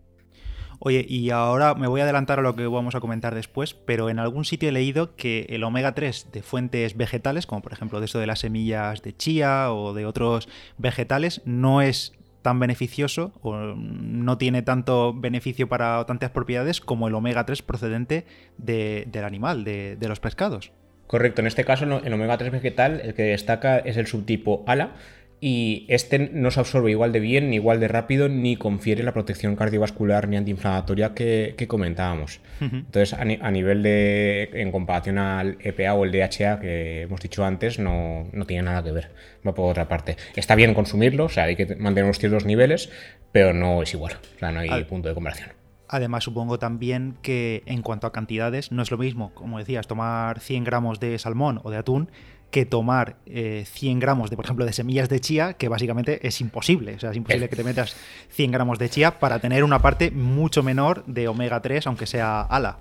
Oye, 0.81 1.05
y 1.09 1.31
ahora 1.31 1.75
me 1.75 1.89
voy 1.89 2.01
a 2.01 2.05
adelantar 2.05 2.39
a 2.39 2.43
lo 2.43 2.55
que 2.55 2.67
vamos 2.69 2.95
a 2.95 3.01
comentar 3.01 3.35
después, 3.35 3.75
pero 3.75 4.11
en 4.11 4.21
algún 4.21 4.45
sitio 4.45 4.69
he 4.69 4.73
leído 4.73 5.17
que 5.17 5.47
el 5.49 5.65
omega 5.65 5.93
3 5.93 6.31
de 6.31 6.43
fuentes 6.43 6.97
vegetales, 6.97 7.47
como 7.47 7.63
por 7.63 7.73
ejemplo 7.73 7.99
de 7.99 8.07
esto 8.07 8.21
de 8.21 8.29
las 8.29 8.41
semillas 8.41 9.03
de 9.03 9.17
chía 9.17 9.73
o 9.73 9.93
de 9.93 10.07
otros 10.07 10.49
vegetales, 10.77 11.43
no 11.45 11.83
es 11.83 12.13
tan 12.49 12.61
beneficioso 12.61 13.31
o 13.43 13.59
no 13.77 14.39
tiene 14.39 14.63
tanto 14.63 15.13
beneficio 15.13 15.69
para 15.69 16.07
tantas 16.07 16.31
propiedades 16.31 16.81
como 16.81 17.07
el 17.07 17.15
omega 17.15 17.45
3 17.45 17.61
procedente 17.61 18.25
del 18.57 19.23
animal, 19.23 19.65
de, 19.65 19.97
de, 19.97 20.09
los 20.09 20.19
pescados. 20.19 20.73
Correcto, 21.07 21.43
en 21.43 21.47
este 21.47 21.67
caso 21.67 21.85
el 21.85 22.13
omega 22.15 22.39
3 22.39 22.51
vegetal 22.51 23.03
el 23.05 23.13
que 23.13 23.25
destaca 23.25 23.77
es 23.77 23.99
el 23.99 24.07
subtipo 24.07 24.65
ALA, 24.67 24.93
y 25.41 25.87
este 25.89 26.19
no 26.33 26.51
se 26.51 26.61
absorbe 26.61 26.91
igual 26.91 27.13
de 27.13 27.21
bien, 27.21 27.51
ni 27.51 27.57
igual 27.57 27.81
de 27.81 27.89
rápido, 27.89 28.29
ni 28.29 28.57
confiere 28.57 29.03
la 29.03 29.13
protección 29.13 29.55
cardiovascular 29.57 30.29
ni 30.29 30.37
antiinflamatoria 30.37 31.15
que, 31.15 31.55
comentábamos. 31.69 32.41
Entonces, 32.61 33.13
a, 33.13 33.51
nivel 33.51 33.83
de, 33.83 34.51
en 34.55 34.73
comparación 34.73 35.19
al 35.19 35.59
EPA 35.61 35.95
o 35.95 36.05
el 36.05 36.13
DHA 36.13 36.61
que 36.61 37.03
hemos 37.03 37.21
dicho 37.21 37.45
antes, 37.45 37.79
no, 37.79 38.27
tiene 38.47 38.65
nada 38.65 38.83
que 38.83 38.93
ver, 38.93 39.11
va 39.47 39.55
por 39.55 39.71
otra 39.71 39.89
parte. 39.89 40.17
Está 40.35 40.55
bien 40.55 40.75
consumirlo, 40.75 41.27
o 41.27 41.29
sea, 41.29 41.45
hay 41.45 41.57
que 41.57 41.67
mantener 41.77 42.05
unos 42.05 42.19
ciertos 42.19 42.45
niveles, 42.45 42.91
pero 43.31 43.53
no 43.53 43.83
es 43.83 43.95
igual, 43.95 44.15
o 44.37 44.39
sea, 44.39 44.51
no 44.51 44.61
hay 44.61 44.85
punto 44.85 45.09
de 45.09 45.15
comparación. 45.15 45.51
Además, 45.89 46.25
supongo 46.25 46.59
también 46.59 47.17
que 47.23 47.63
en 47.65 47.81
cuanto 47.81 48.07
a 48.07 48.13
cantidades, 48.13 48.73
no 48.73 48.83
es 48.83 48.91
lo 48.91 48.99
mismo, 48.99 49.33
como 49.35 49.59
decías, 49.59 49.87
tomar 49.87 50.41
100 50.41 50.65
gramos 50.65 51.01
de 51.01 51.19
salmón 51.19 51.61
o 51.65 51.71
de 51.71 51.79
atún 51.79 52.11
que 52.51 52.67
tomar 52.67 53.17
100 53.27 53.67
eh, 53.97 54.01
gramos 54.01 54.31
de, 54.31 54.37
por 54.37 54.45
ejemplo, 54.45 54.65
de 54.65 54.73
semillas 54.73 55.09
de 55.09 55.21
chía, 55.21 55.55
que 55.55 55.69
básicamente 55.69 56.27
es 56.27 56.41
imposible. 56.41 56.95
O 56.95 56.99
sea, 56.99 57.11
es 57.11 57.17
imposible 57.17 57.49
que 57.49 57.57
te 57.57 57.65
metas 57.65 57.97
100 58.31 58.53
gramos 58.53 58.79
de 58.79 58.89
chía 58.89 59.19
para 59.19 59.39
tener 59.39 59.65
una 59.65 59.81
parte 59.81 60.11
mucho 60.11 60.63
menor 60.63 61.05
de 61.07 61.29
omega 61.29 61.61
3, 61.61 61.87
aunque 61.87 62.07
sea 62.07 62.41
ala. 62.43 62.79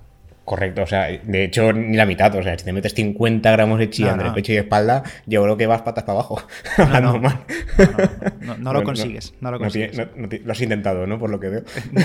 Correcto, 0.48 0.80
o 0.80 0.86
sea, 0.86 1.08
de 1.08 1.44
hecho 1.44 1.74
ni 1.74 1.94
la 1.94 2.06
mitad, 2.06 2.34
o 2.34 2.42
sea, 2.42 2.58
si 2.58 2.64
te 2.64 2.72
metes 2.72 2.94
50 2.94 3.50
gramos 3.50 3.78
de 3.78 3.90
chía 3.90 4.12
entre 4.12 4.30
pecho 4.30 4.50
y 4.54 4.56
espalda, 4.56 5.02
yo 5.26 5.42
creo 5.42 5.58
que 5.58 5.66
vas 5.66 5.82
patas 5.82 6.04
para 6.04 6.20
abajo. 6.20 6.42
No, 8.58 8.72
lo 8.72 8.82
consigues, 8.82 9.34
no, 9.42 9.50
lo 9.50 9.58
consigues. 9.58 9.94
lo 9.94 10.52
has 10.52 10.60
intentado, 10.62 11.06
¿no? 11.06 11.18
Por 11.18 11.28
lo 11.28 11.38
que 11.38 11.50
veo. 11.50 11.64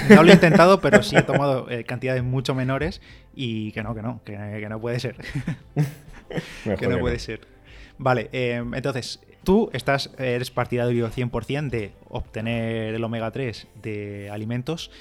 No 0.10 0.24
lo 0.24 0.30
he 0.30 0.34
intentado, 0.34 0.82
pero 0.82 1.02
sí 1.04 1.16
he 1.16 1.22
tomado 1.24 1.72
eh, 1.72 1.86
cantidades 1.86 2.22
mucho 2.22 2.54
menores 2.54 3.02
y 3.34 3.72
que 3.72 3.82
no, 3.82 3.96
que 3.96 4.02
no, 4.02 4.22
que, 4.26 4.68
no 4.68 4.82
puede 4.82 5.00
ser. 5.00 5.16
que 6.78 6.88
no 6.88 7.00
puede 7.00 7.20
ser. 7.20 7.53
Vale, 7.98 8.30
em, 8.32 8.74
entonces, 8.74 9.20
tú 9.44 9.70
estás, 9.74 10.12
eres 10.18 10.52
partidario 10.52 11.10
100% 11.10 11.70
de 11.70 11.94
obtener 12.10 12.96
el 12.96 13.04
omega 13.04 13.32
3 13.32 13.68
de 13.82 14.30
alimentos 14.32 14.92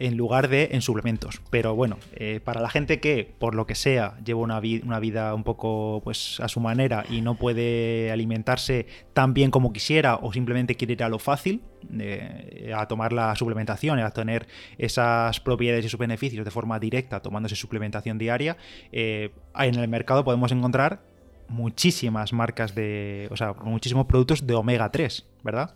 en 0.00 0.16
lugar 0.16 0.48
de 0.48 0.70
en 0.72 0.80
suplementos. 0.82 1.40
Pero 1.50 1.76
bueno, 1.76 1.98
eh, 2.14 2.40
para 2.42 2.60
la 2.60 2.70
gente 2.70 3.00
que, 3.00 3.32
por 3.38 3.54
lo 3.54 3.66
que 3.66 3.74
sea, 3.74 4.16
lleva 4.24 4.40
una, 4.40 4.60
una, 4.82 4.98
vida 4.98 5.34
un 5.34 5.44
poco 5.44 6.00
pues 6.02 6.40
a 6.40 6.48
su 6.48 6.58
manera 6.58 7.04
y 7.08 7.20
no 7.20 7.34
puede 7.34 8.10
alimentarse 8.10 8.86
tan 9.12 9.34
bien 9.34 9.50
como 9.50 9.72
quisiera 9.72 10.16
o 10.16 10.32
simplemente 10.32 10.74
quiere 10.74 10.94
ir 10.94 11.04
a 11.04 11.10
lo 11.10 11.18
fácil, 11.18 11.62
eh, 11.98 12.72
a 12.74 12.88
tomar 12.88 13.12
la 13.12 13.36
suplementación, 13.36 13.98
a 13.98 14.10
tener 14.10 14.48
esas 14.78 15.38
propiedades 15.40 15.84
y 15.84 15.88
sus 15.90 16.00
beneficios 16.00 16.46
de 16.46 16.50
forma 16.50 16.78
directa 16.80 17.20
tomándose 17.20 17.54
suplementación 17.54 18.16
diaria, 18.16 18.56
eh, 18.92 19.32
en 19.54 19.74
el 19.74 19.88
mercado 19.88 20.24
podemos 20.24 20.50
encontrar 20.50 21.09
muchísimas 21.50 22.32
marcas 22.32 22.74
de, 22.74 23.28
o 23.30 23.36
sea, 23.36 23.52
muchísimos 23.64 24.06
productos 24.06 24.46
de 24.46 24.54
omega 24.54 24.90
3, 24.90 25.26
¿verdad? 25.42 25.74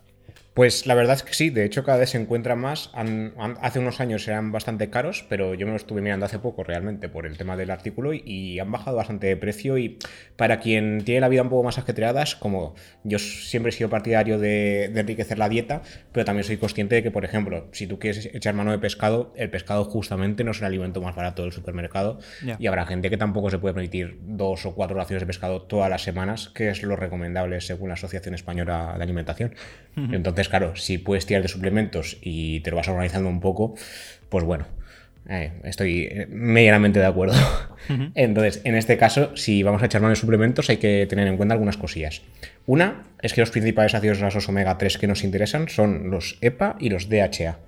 Pues 0.55 0.87
la 0.87 0.95
verdad 0.95 1.17
es 1.17 1.25
que 1.25 1.35
sí, 1.35 1.51
de 1.51 1.65
hecho 1.65 1.83
cada 1.83 1.99
vez 1.99 2.11
se 2.11 2.19
encuentra 2.19 2.55
más. 2.55 2.93
hace 3.61 3.81
unos 3.81 4.01
años 4.01 4.29
eran 4.29 4.53
bastante 4.53 4.89
caros, 4.89 5.27
pero 5.29 5.55
yo 5.55 5.67
me 5.67 5.73
lo 5.73 5.77
estuve 5.77 6.01
mirando 6.01 6.27
hace 6.27 6.39
poco 6.39 6.63
realmente 6.63 7.09
por 7.09 7.27
el 7.27 7.37
tema 7.37 7.57
del 7.57 7.73
artículo 7.73 8.13
y, 8.15 8.61
han 8.61 8.71
bajado 8.71 8.97
bastante 8.97 9.27
de 9.27 9.37
precio. 9.37 9.79
Y 9.79 9.99
para 10.37 10.61
quien 10.61 11.03
tiene 11.05 11.21
la 11.21 11.29
vida 11.29 11.43
un 11.43 11.49
poco 11.49 11.65
más 11.65 11.79
ajetreada, 11.79 12.23
es 12.23 12.37
como 12.37 12.77
yo 13.03 13.19
siempre 13.19 13.71
he 13.71 13.73
sido 13.73 13.91
partidario 13.91 14.39
de, 14.39 14.85
enriquecer 14.85 15.39
la 15.39 15.49
dieta, 15.49 15.83
pero 16.13 16.25
también 16.25 16.45
soy 16.45 16.57
consciente 16.57 16.95
de 16.95 17.03
que, 17.03 17.11
por 17.11 17.25
ejemplo, 17.25 17.67
si 17.73 17.89
tú 17.89 17.99
quieres 17.99 18.27
echar 18.33 18.55
mano 18.55 18.71
de 18.71 18.79
pescado, 18.79 19.33
el 19.37 19.51
pescado 19.51 19.85
justamente 19.85 20.45
no 20.45 20.53
es 20.53 20.61
el 20.61 20.67
alimento 20.67 21.03
más 21.03 21.17
barato 21.17 21.43
del 21.43 21.51
supermercado 21.51 22.21
y 22.61 22.69
habrá 22.69 22.87
gente 22.87 23.11
que 23.11 23.17
tampoco 23.17 23.51
se 23.51 23.59
puede 23.59 23.75
permitir 23.75 24.19
dos 24.23 24.65
o 24.67 24.75
cuatro 24.77 24.97
raciones 24.97 25.23
de 25.23 25.27
pescado 25.27 25.63
todas 25.63 25.91
las 25.91 26.03
semanas, 26.03 26.53
que 26.55 26.69
es 26.69 26.81
lo 26.85 26.95
recomendable 26.95 27.61
según 27.61 27.89
la 27.89 27.95
Asociación 27.95 28.37
Española 28.37 28.95
de 28.97 29.03
Alimentación. 29.03 29.55
Entonces, 29.97 30.44
claro, 30.49 30.77
si 30.77 30.99
puedes 30.99 31.27
tirar 31.27 31.43
de 31.43 31.49
suplementos 31.49 32.19
y 32.23 32.61
te 32.61 32.71
lo 32.71 32.77
vas 32.77 32.89
organizando 32.89 33.29
un 33.29 33.41
poco, 33.41 33.75
pues 34.29 34.45
bueno, 34.45 34.67
eh, 35.29 35.53
estoy 35.65 36.09
eh, 36.11 36.27
medianamente 36.29 37.01
de 37.01 37.07
acuerdo. 37.07 37.35
Entonces, 38.15 38.61
en 38.65 38.75
este 38.75 38.97
caso, 38.99 39.37
si 39.37 39.63
vamos 39.63 39.83
a 39.83 39.87
echar 39.87 40.01
mano 40.01 40.11
de 40.11 40.17
suplementos, 40.17 40.69
hay 40.69 40.77
que 40.77 41.07
tener 41.09 41.27
en 41.27 41.37
cuenta 41.37 41.55
algunas 41.55 41.77
cosillas. 41.77 42.23
Una 42.67 43.05
es 43.23 43.33
que 43.33 43.41
los 43.41 43.51
principales 43.51 43.95
ácidos 43.95 44.19
grasos 44.19 44.49
omega 44.49 44.77
3 44.77 44.99
que 44.99 45.07
nos 45.07 45.25
interesan 45.25 45.69
son 45.69 46.11
los 46.11 46.39
EPA 46.41 46.77
y 46.79 46.91
los 46.91 47.09
DHA. 47.09 47.59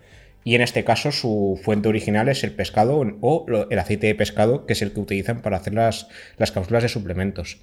Y 0.44 0.54
en 0.54 0.60
este 0.60 0.84
caso, 0.84 1.10
su 1.10 1.58
fuente 1.62 1.88
original 1.88 2.28
es 2.28 2.44
el 2.44 2.52
pescado 2.52 3.00
o 3.20 3.66
el 3.68 3.78
aceite 3.78 4.06
de 4.06 4.14
pescado, 4.14 4.64
que 4.64 4.74
es 4.74 4.82
el 4.82 4.92
que 4.92 5.00
utilizan 5.00 5.40
para 5.42 5.56
hacer 5.56 5.74
las, 5.74 6.08
las 6.36 6.52
cápsulas 6.52 6.84
de 6.84 6.88
suplementos. 6.88 7.58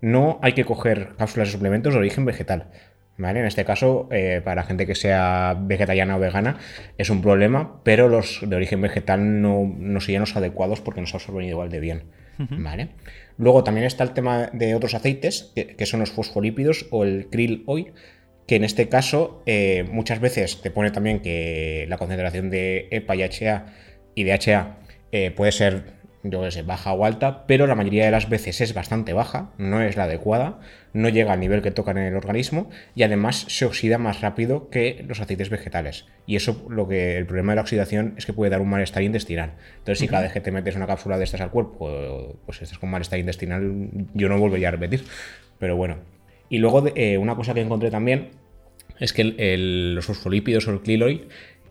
No 0.00 0.38
hay 0.42 0.54
que 0.54 0.64
coger 0.64 1.10
cápsulas 1.18 1.48
de 1.48 1.52
suplementos 1.52 1.92
de 1.92 1.98
origen 1.98 2.24
vegetal. 2.24 2.68
En 3.30 3.46
este 3.46 3.64
caso, 3.64 4.08
eh, 4.10 4.40
para 4.44 4.64
gente 4.64 4.86
que 4.86 4.94
sea 4.94 5.56
vegetariana 5.58 6.16
o 6.16 6.20
vegana, 6.20 6.58
es 6.98 7.10
un 7.10 7.22
problema, 7.22 7.80
pero 7.84 8.08
los 8.08 8.40
de 8.46 8.56
origen 8.56 8.80
vegetal 8.80 9.40
no, 9.40 9.72
no 9.78 10.00
serían 10.00 10.20
los 10.20 10.36
adecuados 10.36 10.80
porque 10.80 11.00
no 11.00 11.06
se 11.06 11.16
absorben 11.16 11.46
igual 11.46 11.70
de 11.70 11.80
bien. 11.80 12.02
¿vale? 12.38 12.88
Luego 13.36 13.64
también 13.64 13.86
está 13.86 14.04
el 14.04 14.12
tema 14.12 14.50
de 14.52 14.74
otros 14.74 14.94
aceites, 14.94 15.52
que, 15.54 15.86
son 15.86 16.00
los 16.00 16.10
fosfolípidos 16.10 16.86
o 16.90 17.04
el 17.04 17.28
krill 17.30 17.62
oil, 17.66 17.92
que 18.46 18.56
en 18.56 18.64
este 18.64 18.88
caso 18.88 19.42
eh, 19.46 19.84
muchas 19.90 20.20
veces 20.20 20.60
te 20.60 20.70
pone 20.70 20.90
también 20.90 21.20
que 21.20 21.86
la 21.88 21.98
concentración 21.98 22.50
de 22.50 22.88
EPA 22.90 23.16
y 23.16 23.22
HA 23.22 23.66
y 24.14 24.24
DHA 24.24 24.78
eh, 25.12 25.30
puede 25.30 25.52
ser 25.52 26.01
yo 26.24 26.40
qué 26.42 26.50
sé, 26.50 26.62
baja 26.62 26.92
o 26.92 27.04
alta, 27.04 27.46
pero 27.46 27.66
la 27.66 27.74
mayoría 27.74 28.04
de 28.04 28.10
las 28.10 28.28
veces 28.28 28.60
es 28.60 28.74
bastante 28.74 29.12
baja, 29.12 29.50
no 29.58 29.82
es 29.82 29.96
la 29.96 30.04
adecuada, 30.04 30.60
no 30.92 31.08
llega 31.08 31.32
al 31.32 31.40
nivel 31.40 31.62
que 31.62 31.70
toca 31.70 31.90
en 31.90 31.98
el 31.98 32.14
organismo 32.14 32.70
y 32.94 33.02
además 33.02 33.44
se 33.48 33.64
oxida 33.64 33.98
más 33.98 34.20
rápido 34.20 34.70
que 34.70 35.04
los 35.08 35.20
aceites 35.20 35.50
vegetales. 35.50 36.06
Y 36.26 36.36
eso, 36.36 36.64
lo 36.68 36.86
que 36.86 37.16
el 37.16 37.26
problema 37.26 37.52
de 37.52 37.56
la 37.56 37.62
oxidación 37.62 38.14
es 38.16 38.26
que 38.26 38.32
puede 38.32 38.50
dar 38.50 38.60
un 38.60 38.68
malestar 38.68 39.02
intestinal. 39.02 39.54
Entonces, 39.78 39.98
si 39.98 40.08
cada 40.08 40.22
vez 40.22 40.32
que 40.32 40.40
te 40.40 40.52
metes 40.52 40.76
una 40.76 40.86
cápsula 40.86 41.18
de 41.18 41.24
estas 41.24 41.40
al 41.40 41.50
cuerpo, 41.50 42.38
pues 42.46 42.62
estás 42.62 42.78
con 42.78 42.90
malestar 42.90 43.18
intestinal, 43.18 43.88
yo 44.14 44.28
no 44.28 44.38
volvería 44.38 44.68
a 44.68 44.72
repetir. 44.72 45.04
Pero 45.58 45.76
bueno. 45.76 45.96
Y 46.48 46.58
luego, 46.58 46.84
eh, 46.94 47.18
una 47.18 47.34
cosa 47.34 47.54
que 47.54 47.62
encontré 47.62 47.90
también 47.90 48.30
es 49.00 49.12
que 49.12 49.24
los 49.24 50.04
fosfolípidos 50.04 50.68
o 50.68 50.70
el 50.70 50.80
cliloid 50.80 51.22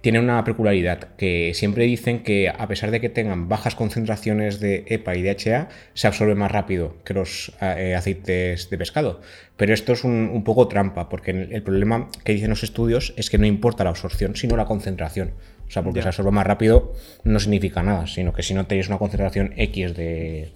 tiene 0.02 0.20
una 0.20 0.44
peculiaridad, 0.44 1.10
que 1.16 1.54
siempre 1.54 1.86
dicen 1.86 2.24
que 2.24 2.50
a 2.50 2.68
pesar 2.68 2.92
de 2.92 3.00
que 3.00 3.10
tengan 3.10 3.48
bajas 3.48 3.76
concentraciones 3.76 4.60
de 4.60 4.84
EPA 4.88 5.16
y 5.16 5.22
DHA, 5.22 5.70
se 5.94 6.08
absorbe 6.08 6.34
más 6.36 6.52
rápido 6.52 6.96
que 7.06 7.14
los 7.14 7.54
eh, 7.62 7.96
aceites 7.96 8.70
de 8.70 8.78
pescado. 8.78 9.22
Pero 9.58 9.74
esto 9.74 9.94
es 9.94 10.04
un, 10.04 10.44
poco 10.44 10.68
trampa, 10.68 11.08
porque 11.08 11.32
el 11.32 11.62
problema 11.62 12.10
que 12.24 12.34
dicen 12.34 12.50
los 12.50 12.64
estudios 12.64 13.14
es 13.16 13.30
que 13.30 13.38
no 13.38 13.46
importa 13.46 13.84
la 13.84 13.92
absorción, 13.92 14.36
sino 14.36 14.58
la 14.58 14.66
concentración. 14.66 15.34
O 15.68 15.72
sea, 15.72 15.84
porque 15.84 16.02
se 16.02 16.08
absorbe 16.08 16.32
más 16.32 16.46
rápido 16.46 16.94
no 17.24 17.40
significa 17.40 17.82
nada, 17.84 18.08
sino 18.08 18.34
que 18.34 18.44
si 18.44 18.54
no 18.54 18.66
tenéis 18.66 18.88
una 18.88 18.98
concentración 18.98 19.54
X 19.56 19.96
de, 19.96 20.52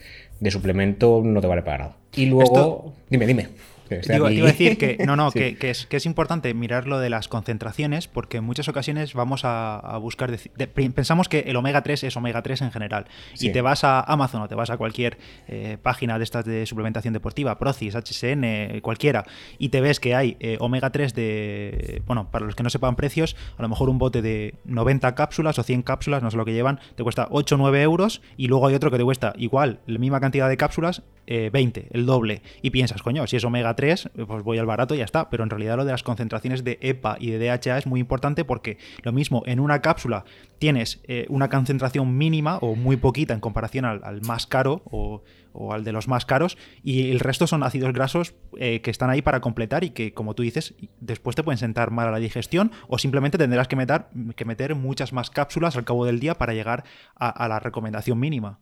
suplemento, 0.50 1.22
no 1.24 1.40
te 1.40 1.48
vale 1.48 1.62
para 1.62 1.78
nada. 1.78 1.98
Y 2.16 2.26
luego, 2.26 2.94
dime, 3.10 3.26
dime. 3.28 3.48
Te 3.88 4.16
iba, 4.16 4.28
a 4.28 4.32
decir 4.32 4.78
que 4.78 4.98
no, 5.06 5.16
no, 5.16 5.32
que, 5.34 5.58
es, 5.62 5.86
que 5.86 5.98
es 5.98 6.06
importante 6.06 6.54
mirar 6.54 6.88
lo 6.88 7.00
de 7.00 7.10
las 7.10 7.28
concentraciones 7.28 8.08
porque 8.08 8.38
en 8.38 8.44
muchas 8.44 8.68
ocasiones 8.68 9.14
vamos 9.14 9.42
a, 9.44 9.98
buscar. 10.02 10.36
pensamos 10.74 11.30
que 11.30 11.40
el 11.40 11.56
omega 11.56 11.82
3 11.84 12.06
es 12.06 12.18
omega 12.18 12.42
3 12.42 12.62
en 12.64 12.72
general. 12.72 13.06
Y 13.40 13.52
te 13.52 13.62
vas 13.62 13.84
a 13.84 14.02
Amazon 14.02 14.42
o 14.42 14.48
te 14.48 14.56
vas 14.56 14.70
a 14.70 14.78
cualquier 14.78 15.18
eh, 15.48 15.78
página 15.82 16.18
de 16.18 16.24
estas 16.24 16.46
de 16.46 16.66
suplementación 16.66 17.14
deportiva, 17.14 17.58
Procis, 17.58 17.96
HSN, 17.96 18.80
cualquiera, 18.82 19.26
y 19.58 19.70
te 19.70 19.82
ves 19.82 20.00
que 20.00 20.16
hay 20.16 20.38
eh, 20.40 20.58
omega 20.60 20.90
3 20.90 21.14
de. 21.14 22.02
Bueno, 22.06 22.30
para 22.32 22.46
los 22.46 22.56
que 22.56 22.64
no 22.64 22.70
sepan 22.70 22.96
precios, 22.96 23.36
a 23.58 23.62
lo 23.62 23.70
mejor 23.70 23.90
un 23.90 23.98
bote 23.98 24.22
de 24.22 24.56
90 24.66 25.16
cápsulas 25.16 25.60
o 25.60 25.64
100 25.64 25.84
cápsulas, 25.84 26.24
no 26.24 26.32
sé 26.32 26.38
lo 26.38 26.46
que 26.46 26.54
llevan, 26.54 26.80
te 26.96 27.04
cuesta 27.04 27.28
8 27.30 27.56
o 27.56 27.58
9 27.58 27.82
euros 27.82 28.22
y 28.38 28.48
luego 28.48 28.68
hay 28.68 28.76
otro 28.76 28.92
que 28.92 28.98
te 28.98 29.04
cuesta 29.04 29.34
igual, 29.38 29.80
la 29.86 30.00
misma 30.00 30.20
cantidad 30.20 30.50
de 30.50 30.58
cápsulas, 30.58 31.04
20, 31.28 31.80
eh, 31.80 31.88
el 31.92 32.06
doble. 32.06 32.42
Y 32.62 32.70
piensas, 32.70 33.02
coño, 33.02 33.26
si 33.28 33.38
es 33.38 33.44
omega 33.44 33.76
3, 33.76 34.10
pues 34.28 34.44
voy 34.44 34.58
al 34.58 34.66
barato 34.66 34.96
y 34.96 35.00
ya 35.00 35.06
está. 35.06 35.30
Pero 35.30 35.44
en 35.44 35.50
realidad 35.50 35.78
lo 35.78 35.86
de 35.86 35.92
las 35.92 36.04
concentraciones 36.04 36.64
de 36.64 36.78
EPA 36.82 37.18
y 37.20 37.32
de 37.32 37.40
DHA 37.40 37.78
es 37.78 37.88
muy 37.88 38.00
importante 38.00 38.46
porque 38.46 38.78
lo 39.04 39.12
mismo, 39.12 39.44
en 39.46 39.60
una 39.60 39.82
cápsula 39.82 40.26
tienes 40.60 41.02
eh, 41.04 41.26
una 41.30 41.50
concentración 41.50 42.18
mínima 42.18 42.58
o 42.58 42.76
muy 42.76 42.98
poquita 42.98 43.34
en 43.34 43.40
comparación 43.40 43.86
al, 43.86 44.22
más 44.22 44.48
caro 44.48 44.82
o, 44.86 45.24
al 45.72 45.84
de 45.84 45.92
los 45.92 46.08
más 46.08 46.26
caros 46.26 46.58
y 46.84 47.12
el 47.12 47.20
resto 47.20 47.48
son 47.48 47.64
ácidos 47.64 47.94
grasos 47.94 48.36
eh, 48.58 48.82
que 48.82 48.92
están 48.92 49.10
ahí 49.10 49.22
para 49.22 49.42
completar 49.42 49.84
y 49.84 49.92
que, 49.92 50.14
como 50.14 50.34
tú 50.34 50.44
dices, 50.44 50.76
después 51.00 51.36
te 51.36 51.44
pueden 51.44 51.58
sentar 51.58 51.92
mal 51.92 52.08
a 52.08 52.12
la 52.12 52.20
digestión 52.20 52.72
o 52.88 52.98
simplemente 52.98 53.38
tendrás 53.38 53.68
que 53.68 53.76
meter 53.76 54.76
muchas 54.76 55.14
más 55.14 55.30
cápsulas 55.30 55.78
al 55.78 55.86
cabo 55.86 56.06
del 56.06 56.20
día 56.20 56.36
para 56.36 56.54
llegar 56.54 56.84
a 57.16 57.48
la 57.48 57.60
recomendación 57.60 58.20
mínima. 58.20 58.60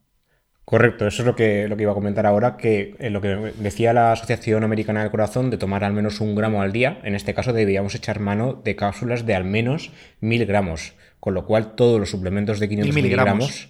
Correcto, 0.64 1.06
eso 1.06 1.22
es 1.22 1.26
lo 1.26 1.36
que, 1.36 1.68
lo 1.68 1.76
que 1.76 1.82
iba 1.82 1.92
a 1.92 1.94
comentar 1.94 2.24
ahora, 2.24 2.56
que 2.56 2.96
lo 3.10 3.20
que 3.20 3.52
decía 3.58 3.92
la 3.92 4.12
Asociación 4.12 4.64
Americana 4.64 5.02
del 5.02 5.10
Corazón 5.10 5.50
de 5.50 5.58
tomar 5.58 5.84
al 5.84 5.92
menos 5.92 6.20
un 6.20 6.34
gramo 6.34 6.62
al 6.62 6.72
día, 6.72 7.00
en 7.04 7.14
este 7.14 7.34
caso 7.34 7.52
deberíamos 7.52 7.94
echar 7.94 8.18
mano 8.18 8.54
de 8.54 8.74
cápsulas 8.74 9.26
de 9.26 9.34
al 9.34 9.44
menos 9.44 9.92
mil 10.20 10.46
gramos, 10.46 10.94
con 11.20 11.34
lo 11.34 11.44
cual 11.44 11.74
todos 11.74 12.00
los 12.00 12.10
suplementos 12.10 12.60
de 12.60 12.68
500 12.70 12.94
miligramos, 12.94 13.68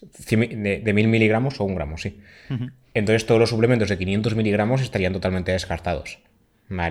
de, 0.00 0.92
mil 0.94 1.08
miligramos 1.08 1.60
o 1.60 1.64
un 1.64 1.74
gramo, 1.74 1.98
sí. 1.98 2.20
Entonces 2.94 3.26
todos 3.26 3.38
los 3.38 3.50
suplementos 3.50 3.90
de 3.90 3.98
500 3.98 4.34
miligramos 4.34 4.80
estarían 4.80 5.12
totalmente 5.12 5.52
descartados. 5.52 6.20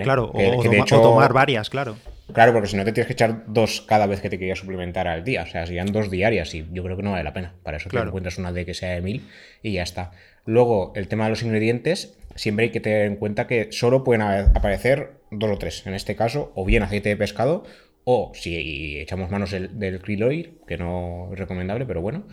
Claro, 0.03 0.31
o, 0.33 1.01
tomar 1.01 1.33
varias, 1.33 1.69
claro. 1.69 1.95
Claro, 2.33 2.53
porque 2.53 2.67
si 2.67 2.77
no 2.77 2.85
te 2.85 2.91
tienes 2.91 3.07
que 3.07 3.13
echar 3.13 3.43
dos 3.47 3.81
cada 3.81 4.05
vez 4.05 4.21
que 4.21 4.29
te 4.29 4.37
quieras 4.37 4.59
suplementar 4.59 5.07
al 5.07 5.23
día. 5.23 5.43
O 5.43 5.45
sea, 5.45 5.65
serían 5.65 5.91
dos 5.91 6.09
diarias 6.11 6.53
y 6.55 6.67
yo 6.71 6.83
creo 6.83 6.95
que 6.95 7.03
no 7.03 7.11
vale 7.11 7.23
la 7.23 7.33
pena. 7.33 7.55
Para 7.63 7.77
eso 7.77 7.89
te 7.89 7.97
encuentras 7.97 8.37
una 8.37 8.51
de 8.51 8.65
que 8.65 8.73
sea 8.73 8.93
de 8.93 9.01
mil 9.01 9.27
y 9.63 9.73
ya 9.73 9.83
está. 9.83 10.11
Luego, 10.45 10.93
el 10.95 11.07
tema 11.07 11.25
de 11.25 11.31
los 11.31 11.43
ingredientes, 11.43 12.17
siempre 12.35 12.65
hay 12.65 12.71
que 12.71 12.79
tener 12.79 13.05
en 13.05 13.15
cuenta 13.15 13.47
que 13.47 13.71
solo 13.71 14.03
pueden 14.03 14.21
aparecer 14.21 15.19
dos 15.31 15.51
o 15.51 15.57
tres. 15.57 15.85
En 15.85 15.93
este 15.93 16.15
caso, 16.15 16.51
o 16.55 16.65
bien 16.65 16.83
aceite 16.83 17.09
de 17.09 17.17
pescado, 17.17 17.63
o 18.03 18.31
si 18.33 18.97
echamos 18.99 19.29
manos 19.29 19.51
del, 19.51 19.77
del 19.77 19.99
krill 19.99 20.23
oil, 20.23 20.59
que 20.67 20.77
no 20.77 21.29
es 21.33 21.39
recomendable, 21.39 21.85
pero 21.85 22.01
bueno, 22.01 22.25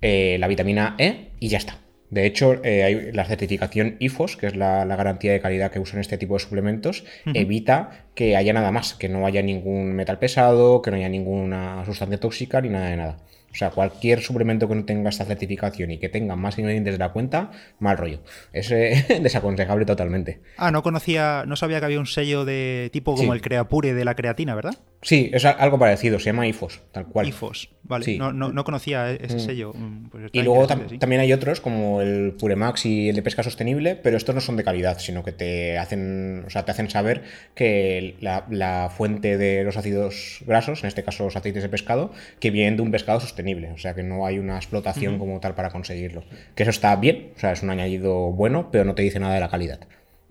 eh, 0.00 0.36
la 0.38 0.48
vitamina 0.48 0.96
E 0.98 1.30
y 1.40 1.48
ya 1.48 1.58
está. 1.58 1.78
De 2.10 2.26
hecho, 2.26 2.62
eh, 2.64 2.84
hay 2.84 3.12
la 3.12 3.24
certificación 3.24 3.96
IFOS, 3.98 4.36
que 4.36 4.46
es 4.46 4.56
la, 4.56 4.84
garantía 4.84 5.32
de 5.32 5.40
calidad 5.40 5.70
que 5.70 5.78
usan 5.78 6.00
este 6.00 6.18
tipo 6.18 6.34
de 6.34 6.40
suplementos, 6.40 7.04
evita 7.34 8.06
que 8.14 8.36
haya 8.36 8.52
nada 8.52 8.70
más, 8.70 8.94
que 8.94 9.08
no 9.08 9.26
haya 9.26 9.42
ningún 9.42 9.92
metal 9.92 10.18
pesado, 10.18 10.82
que 10.82 10.90
no 10.90 10.96
haya 10.96 11.08
ninguna 11.08 11.84
sustancia 11.84 12.18
tóxica 12.18 12.60
ni 12.60 12.68
nada 12.68 12.88
de 12.88 12.96
nada. 12.96 13.16
O 13.56 13.58
sea, 13.58 13.70
cualquier 13.70 14.20
suplemento 14.20 14.68
que 14.68 14.74
no 14.74 14.84
tenga 14.84 15.08
esta 15.08 15.24
certificación 15.24 15.90
y 15.90 15.96
que 15.96 16.10
tenga 16.10 16.36
más 16.36 16.58
ingredientes 16.58 16.92
de 16.92 16.98
la 16.98 17.12
cuenta, 17.12 17.52
mal 17.78 17.96
rollo. 17.96 18.20
Es 18.52 18.70
eh, 18.70 19.06
desaconsejable 19.22 19.86
totalmente. 19.86 20.42
Ah, 20.58 20.70
no 20.70 20.82
conocía, 20.82 21.44
no 21.46 21.56
sabía 21.56 21.78
que 21.78 21.86
había 21.86 21.98
un 21.98 22.06
sello 22.06 22.44
de 22.44 22.90
tipo 22.92 23.14
como 23.14 23.32
el 23.32 23.40
Creapure 23.40 23.94
de 23.94 24.04
la 24.04 24.14
creatina, 24.14 24.54
¿verdad? 24.54 24.74
Sí, 25.02 25.30
es 25.32 25.44
algo 25.44 25.78
parecido, 25.78 26.18
se 26.18 26.26
llama 26.26 26.48
IFOS, 26.48 26.80
tal 26.90 27.06
cual. 27.06 27.28
IFOS, 27.28 27.68
vale. 27.82 28.18
No, 28.18 28.32
no, 28.32 28.64
conocía 28.64 29.12
ese 29.12 29.36
mm. 29.36 29.40
sello. 29.40 29.72
Mm, 29.74 30.08
pues 30.08 30.30
y 30.32 30.42
luego 30.42 30.66
también 30.66 31.20
hay 31.20 31.32
otros, 31.32 31.60
como 31.60 32.00
el 32.00 32.32
Puremax 32.32 32.86
y 32.86 33.10
el 33.10 33.14
de 33.14 33.22
pesca 33.22 33.42
sostenible, 33.42 33.94
pero 33.94 34.16
estos 34.16 34.34
no 34.34 34.40
son 34.40 34.56
de 34.56 34.64
calidad, 34.64 34.98
sino 34.98 35.22
que 35.22 35.32
te 35.32 35.78
hacen, 35.78 36.44
o 36.46 36.50
sea, 36.50 36.64
te 36.64 36.72
hacen 36.72 36.90
saber 36.90 37.22
que 37.54 38.16
la, 38.20 38.90
fuente 38.96 39.38
de 39.38 39.64
los 39.64 39.76
ácidos 39.76 40.40
grasos, 40.46 40.82
en 40.82 40.88
este 40.88 41.04
caso 41.04 41.24
los 41.24 41.36
aceites 41.36 41.62
de 41.62 41.68
pescado, 41.68 42.12
que 42.40 42.50
vienen 42.50 42.76
de 42.76 42.82
un 42.82 42.90
pescado 42.90 43.20
sostenible. 43.20 43.70
O 43.72 43.78
sea, 43.78 43.94
que 43.94 44.02
no 44.02 44.26
hay 44.26 44.38
una 44.38 44.56
explotación 44.56 45.18
como 45.18 45.38
tal 45.40 45.54
para 45.54 45.70
conseguirlo. 45.70 46.24
Que 46.54 46.62
eso 46.62 46.70
está 46.70 46.96
bien, 46.96 47.32
o 47.36 47.38
sea, 47.38 47.52
es 47.52 47.62
un 47.62 47.70
añadido 47.70 48.32
bueno, 48.32 48.70
pero 48.72 48.84
no 48.84 48.94
te 48.94 49.02
dice 49.02 49.20
nada 49.20 49.34
de 49.34 49.40
la 49.40 49.50
calidad. 49.50 49.80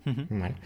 vale. 0.04 0.56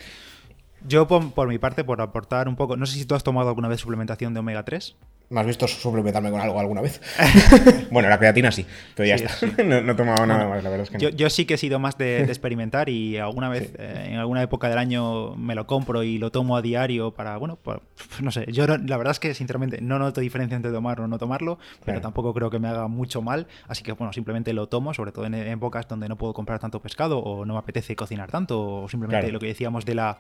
Yo, 0.87 1.07
por, 1.07 1.49
mi 1.49 1.59
parte, 1.59 1.85
por 1.85 2.01
aportar 2.01 2.49
un 2.49 2.57
poco, 2.57 2.77
no 2.77 2.87
sé 2.87 2.95
si 2.97 3.05
tú 3.05 3.15
has 3.15 3.23
tomado 3.23 3.49
alguna 3.49 3.69
vez 3.69 3.81
suplementación 3.81 4.35
de 4.35 4.41
omega 4.41 4.65
3. 4.65 4.97
¿Me 5.33 5.39
has 5.39 5.47
visto 5.47 5.69
suplementarme 5.69 6.29
con 6.33 6.41
algo 6.41 6.59
alguna 6.59 6.81
vez? 6.81 7.01
bueno, 7.93 8.09
la 8.09 8.19
creatina 8.19 8.51
sí, 8.51 8.67
pero 8.97 9.07
ya 9.07 9.15
está. 9.15 9.63
no, 9.63 9.93
he 9.93 9.95
tomado 9.95 10.27
nada 10.27 10.49
más, 10.49 10.65
la 10.65 10.71
verdad 10.71 10.83
es 10.83 10.91
que 10.91 10.99
yo, 10.99 11.09
yo, 11.11 11.31
sí 11.31 11.45
que 11.45 11.55
he 11.55 11.57
sido 11.57 11.79
más 11.79 11.97
de, 11.97 12.23
experimentar 12.25 12.89
y 12.89 13.17
alguna 13.17 13.49
vez, 13.49 13.73
eh, 13.79 14.09
en 14.09 14.17
alguna 14.17 14.43
época 14.43 14.69
del 14.69 14.79
año, 14.79 15.37
me 15.37 15.55
lo 15.55 15.69
compro 15.69 16.03
y 16.03 16.19
lo 16.19 16.33
tomo 16.33 16.57
a 16.57 16.63
diario 16.63 17.13
para, 17.13 17.37
bueno, 17.37 17.61
pues, 17.63 17.79
no 18.21 18.33
sé. 18.33 18.45
Yo 18.51 18.67
la 18.67 18.97
verdad 18.97 19.13
es 19.13 19.21
que, 19.21 19.33
sinceramente, 19.35 19.81
no 19.81 20.01
noto 20.01 20.21
diferencia 20.21 20.57
entre 20.57 20.73
tomarlo 20.73 21.05
o 21.05 21.07
no 21.07 21.17
tomarlo, 21.17 21.61
pero 21.85 22.01
tampoco 22.01 22.35
creo 22.35 22.51
que 22.51 22.59
me 22.59 22.67
haga 22.67 22.89
mucho 22.89 23.23
mal. 23.23 23.47
Así 23.69 23.85
que, 23.85 23.93
bueno, 23.93 24.13
simplemente 24.13 24.53
lo 24.53 24.67
tomo, 24.67 24.95
sobre 24.95 25.13
todo 25.13 25.27
en 25.27 25.35
épocas 25.35 25.87
donde 25.87 26.09
no 26.09 26.17
puedo 26.17 26.35
comprar 26.35 26.59
tanto 26.59 26.83
pescado 26.83 27.21
o 27.21 27.45
no 27.45 27.53
me 27.53 27.61
apetece 27.61 27.95
cocinar 27.95 28.33
tanto, 28.33 28.83
o 28.83 28.89
simplemente 28.89 29.31
lo 29.31 29.39
que 29.39 29.47
decíamos 29.47 29.85
de 29.85 29.95
la 29.95 30.19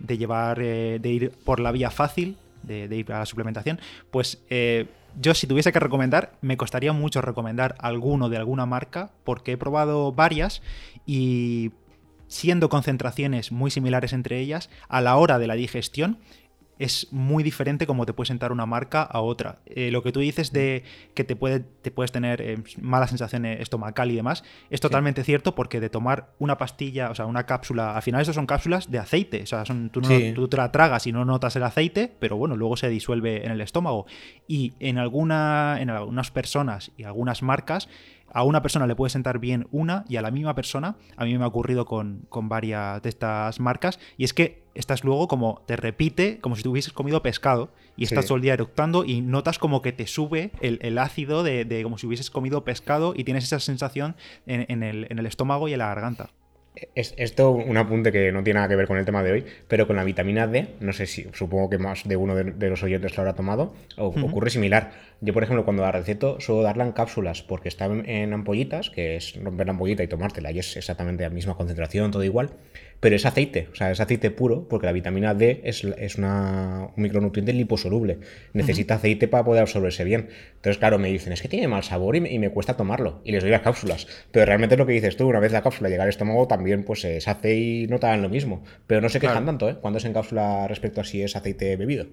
de 0.00 0.18
llevar, 0.18 0.58
eh, 0.60 0.98
de 1.00 1.08
ir 1.10 1.30
por 1.30 1.60
la 1.60 1.70
vía 1.70 1.92
fácil 1.92 2.38
de, 2.62 2.94
ir 2.94 3.12
a 3.12 3.20
la 3.20 3.26
suplementación, 3.26 3.80
pues 4.10 4.42
eh, 4.50 4.86
yo 5.20 5.34
si 5.34 5.46
tuviese 5.46 5.72
que 5.72 5.80
recomendar, 5.80 6.32
me 6.40 6.56
costaría 6.56 6.92
mucho 6.92 7.20
recomendar 7.20 7.74
alguno 7.78 8.28
de 8.28 8.36
alguna 8.36 8.66
marca, 8.66 9.10
porque 9.24 9.52
he 9.52 9.56
probado 9.56 10.12
varias 10.12 10.62
y 11.06 11.72
siendo 12.28 12.68
concentraciones 12.68 13.52
muy 13.52 13.70
similares 13.70 14.12
entre 14.12 14.38
ellas, 14.38 14.70
a 14.88 15.00
la 15.00 15.16
hora 15.16 15.38
de 15.38 15.46
la 15.46 15.54
digestión 15.54 16.18
es 16.78 17.08
muy 17.12 17.42
diferente 17.42 17.86
como 17.86 18.06
te 18.06 18.12
puede 18.12 18.28
sentar 18.28 18.52
una 18.52 18.66
marca 18.66 19.02
a 19.02 19.20
otra. 19.20 19.58
Eh, 19.66 19.90
lo 19.90 20.02
que 20.02 20.12
tú 20.12 20.20
dices 20.20 20.52
de 20.52 20.84
que 21.14 21.24
te, 21.24 21.36
puede, 21.36 21.60
te 21.60 21.90
puedes 21.90 22.12
tener 22.12 22.40
eh, 22.40 22.58
mala 22.80 23.06
sensación 23.06 23.44
estomacal 23.44 24.10
y 24.10 24.16
demás, 24.16 24.44
es 24.70 24.80
totalmente 24.80 25.24
cierto 25.24 25.54
porque 25.54 25.80
de 25.80 25.90
tomar 25.90 26.30
una 26.38 26.58
pastilla, 26.58 27.10
o 27.10 27.14
sea, 27.14 27.26
una 27.26 27.46
cápsula, 27.46 27.96
al 27.96 28.02
final 28.02 28.22
eso 28.22 28.32
son 28.32 28.46
cápsulas 28.46 28.90
de 28.90 28.98
aceite, 28.98 29.42
o 29.42 29.46
sea, 29.46 29.64
son, 29.64 29.90
tú, 29.90 30.00
tú 30.00 30.48
te 30.48 30.56
la 30.56 30.72
tragas 30.72 31.06
y 31.06 31.12
no 31.12 31.24
notas 31.24 31.56
el 31.56 31.62
aceite, 31.62 32.12
pero 32.18 32.36
bueno, 32.36 32.56
luego 32.56 32.76
se 32.76 32.88
disuelve 32.88 33.44
en 33.44 33.52
el 33.52 33.60
estómago. 33.60 34.06
Y 34.46 34.72
en, 34.80 34.98
alguna, 34.98 35.78
en 35.80 35.90
algunas 35.90 36.30
personas 36.30 36.92
y 36.96 37.04
algunas 37.04 37.42
marcas, 37.42 37.88
a 38.32 38.42
una 38.44 38.62
persona 38.62 38.86
le 38.86 38.94
puede 38.94 39.10
sentar 39.10 39.38
bien 39.38 39.66
una 39.70 40.04
y 40.08 40.16
a 40.16 40.22
la 40.22 40.30
misma 40.30 40.54
persona, 40.54 40.96
a 41.16 41.24
mí 41.24 41.36
me 41.36 41.44
ha 41.44 41.48
ocurrido 41.48 41.86
con, 41.86 42.26
varias 42.30 43.02
de 43.02 43.08
estas 43.08 43.60
marcas, 43.60 43.98
y 44.16 44.24
es 44.24 44.32
que 44.32 44.62
estás 44.74 45.04
luego 45.04 45.28
como 45.28 45.62
te 45.66 45.76
repite 45.76 46.38
como 46.40 46.54
si 46.54 46.62
tú 46.62 46.70
hubieses 46.70 46.92
comido 46.92 47.22
pescado 47.22 47.70
y 47.96 48.04
estás 48.04 48.26
todo 48.26 48.36
el 48.36 48.42
día 48.42 48.54
eructando 48.54 49.04
y 49.04 49.20
notas 49.20 49.58
como 49.58 49.82
que 49.82 49.92
te 49.92 50.06
sube 50.06 50.52
el, 50.60 50.98
ácido 50.98 51.42
de, 51.42 51.80
como 51.82 51.98
si 51.98 52.06
hubieses 52.06 52.30
comido 52.30 52.64
pescado 52.64 53.12
y 53.16 53.24
tienes 53.24 53.44
esa 53.44 53.58
sensación 53.58 54.16
en, 54.46 54.82
el, 54.82 55.06
en 55.10 55.18
el 55.18 55.26
estómago 55.26 55.68
y 55.68 55.72
en 55.72 55.78
la 55.80 55.88
garganta. 55.88 56.30
Es, 56.94 57.14
esto 57.16 57.50
un 57.50 57.76
apunte 57.76 58.12
que 58.12 58.30
no 58.32 58.44
tiene 58.44 58.58
nada 58.58 58.68
que 58.68 58.76
ver 58.76 58.86
con 58.86 58.98
el 58.98 59.04
tema 59.04 59.22
de 59.22 59.32
hoy, 59.32 59.44
pero 59.66 59.86
con 59.86 59.96
la 59.96 60.04
vitamina 60.04 60.46
D, 60.46 60.74
no 60.80 60.92
sé 60.92 61.06
si, 61.06 61.26
supongo 61.32 61.70
que 61.70 61.78
más 61.78 62.06
de 62.06 62.16
uno 62.16 62.34
de, 62.34 62.70
los 62.70 62.82
oyentes 62.82 63.16
lo 63.16 63.22
habrá 63.22 63.34
tomado, 63.34 63.74
ocurre 63.96 64.50
similar. 64.50 64.92
Yo, 65.20 65.34
por 65.34 65.42
ejemplo, 65.42 65.64
cuando 65.64 65.82
la 65.82 65.90
receto, 65.90 66.40
suelo 66.40 66.62
darla 66.62 66.84
en 66.84 66.92
cápsulas 66.92 67.42
porque 67.42 67.68
está 67.68 67.86
en, 67.86 68.32
ampollitas, 68.32 68.90
que 68.90 69.16
es 69.16 69.34
romper 69.42 69.66
la 69.66 69.72
ampollita 69.72 70.02
y 70.02 70.08
tomártela, 70.08 70.52
y 70.52 70.60
es 70.60 70.76
exactamente 70.76 71.24
la 71.24 71.30
misma 71.30 71.56
concentración, 71.56 72.10
todo 72.10 72.22
igual 72.22 72.52
pero 73.00 73.14
es 73.14 73.24
aceite, 73.26 73.68
o 73.70 73.74
sea, 73.76 73.90
es 73.92 74.00
aceite 74.00 74.30
puro, 74.30 74.66
porque 74.68 74.86
la 74.86 74.92
vitamina 74.92 75.32
D 75.34 75.60
es, 75.62 75.84
una, 76.16 76.88
un 76.96 77.02
micronutriente 77.02 77.52
liposoluble. 77.52 78.18
Necesita 78.52 78.94
aceite 78.94 79.28
para 79.28 79.44
poder 79.44 79.62
absorberse 79.62 80.02
bien. 80.02 80.30
Entonces, 80.56 80.78
claro, 80.78 80.98
me 80.98 81.08
dicen, 81.08 81.32
es 81.32 81.40
que 81.40 81.48
tiene 81.48 81.68
mal 81.68 81.84
sabor 81.84 82.16
y 82.16 82.20
me, 82.20 82.50
cuesta 82.50 82.76
tomarlo. 82.76 83.20
Y 83.24 83.30
les 83.30 83.42
doy 83.42 83.52
las 83.52 83.62
cápsulas. 83.62 84.08
Pero 84.32 84.46
realmente 84.46 84.74
es 84.74 84.78
lo 84.78 84.86
que 84.86 84.94
dices 84.94 85.16
tú, 85.16 85.28
una 85.28 85.38
vez 85.38 85.52
la 85.52 85.62
cápsula 85.62 85.88
llega 85.88 86.02
al 86.02 86.08
estómago, 86.08 86.48
también 86.48 86.82
pues 86.82 87.00
se 87.02 87.20
hace 87.24 87.56
y 87.56 87.86
no 87.86 88.00
te 88.00 88.08
dan 88.08 88.22
lo 88.22 88.28
mismo. 88.28 88.64
Pero 88.88 89.00
no 89.00 89.08
se 89.08 89.20
quejan 89.20 89.46
tanto, 89.46 89.68
¿eh? 89.68 89.76
Cuando 89.80 89.98
es 89.98 90.04
en 90.04 90.12
cápsula 90.12 90.66
respecto 90.66 91.00
a 91.00 91.04
si 91.04 91.22
es 91.22 91.36
aceite 91.36 91.76
bebido. 91.76 92.06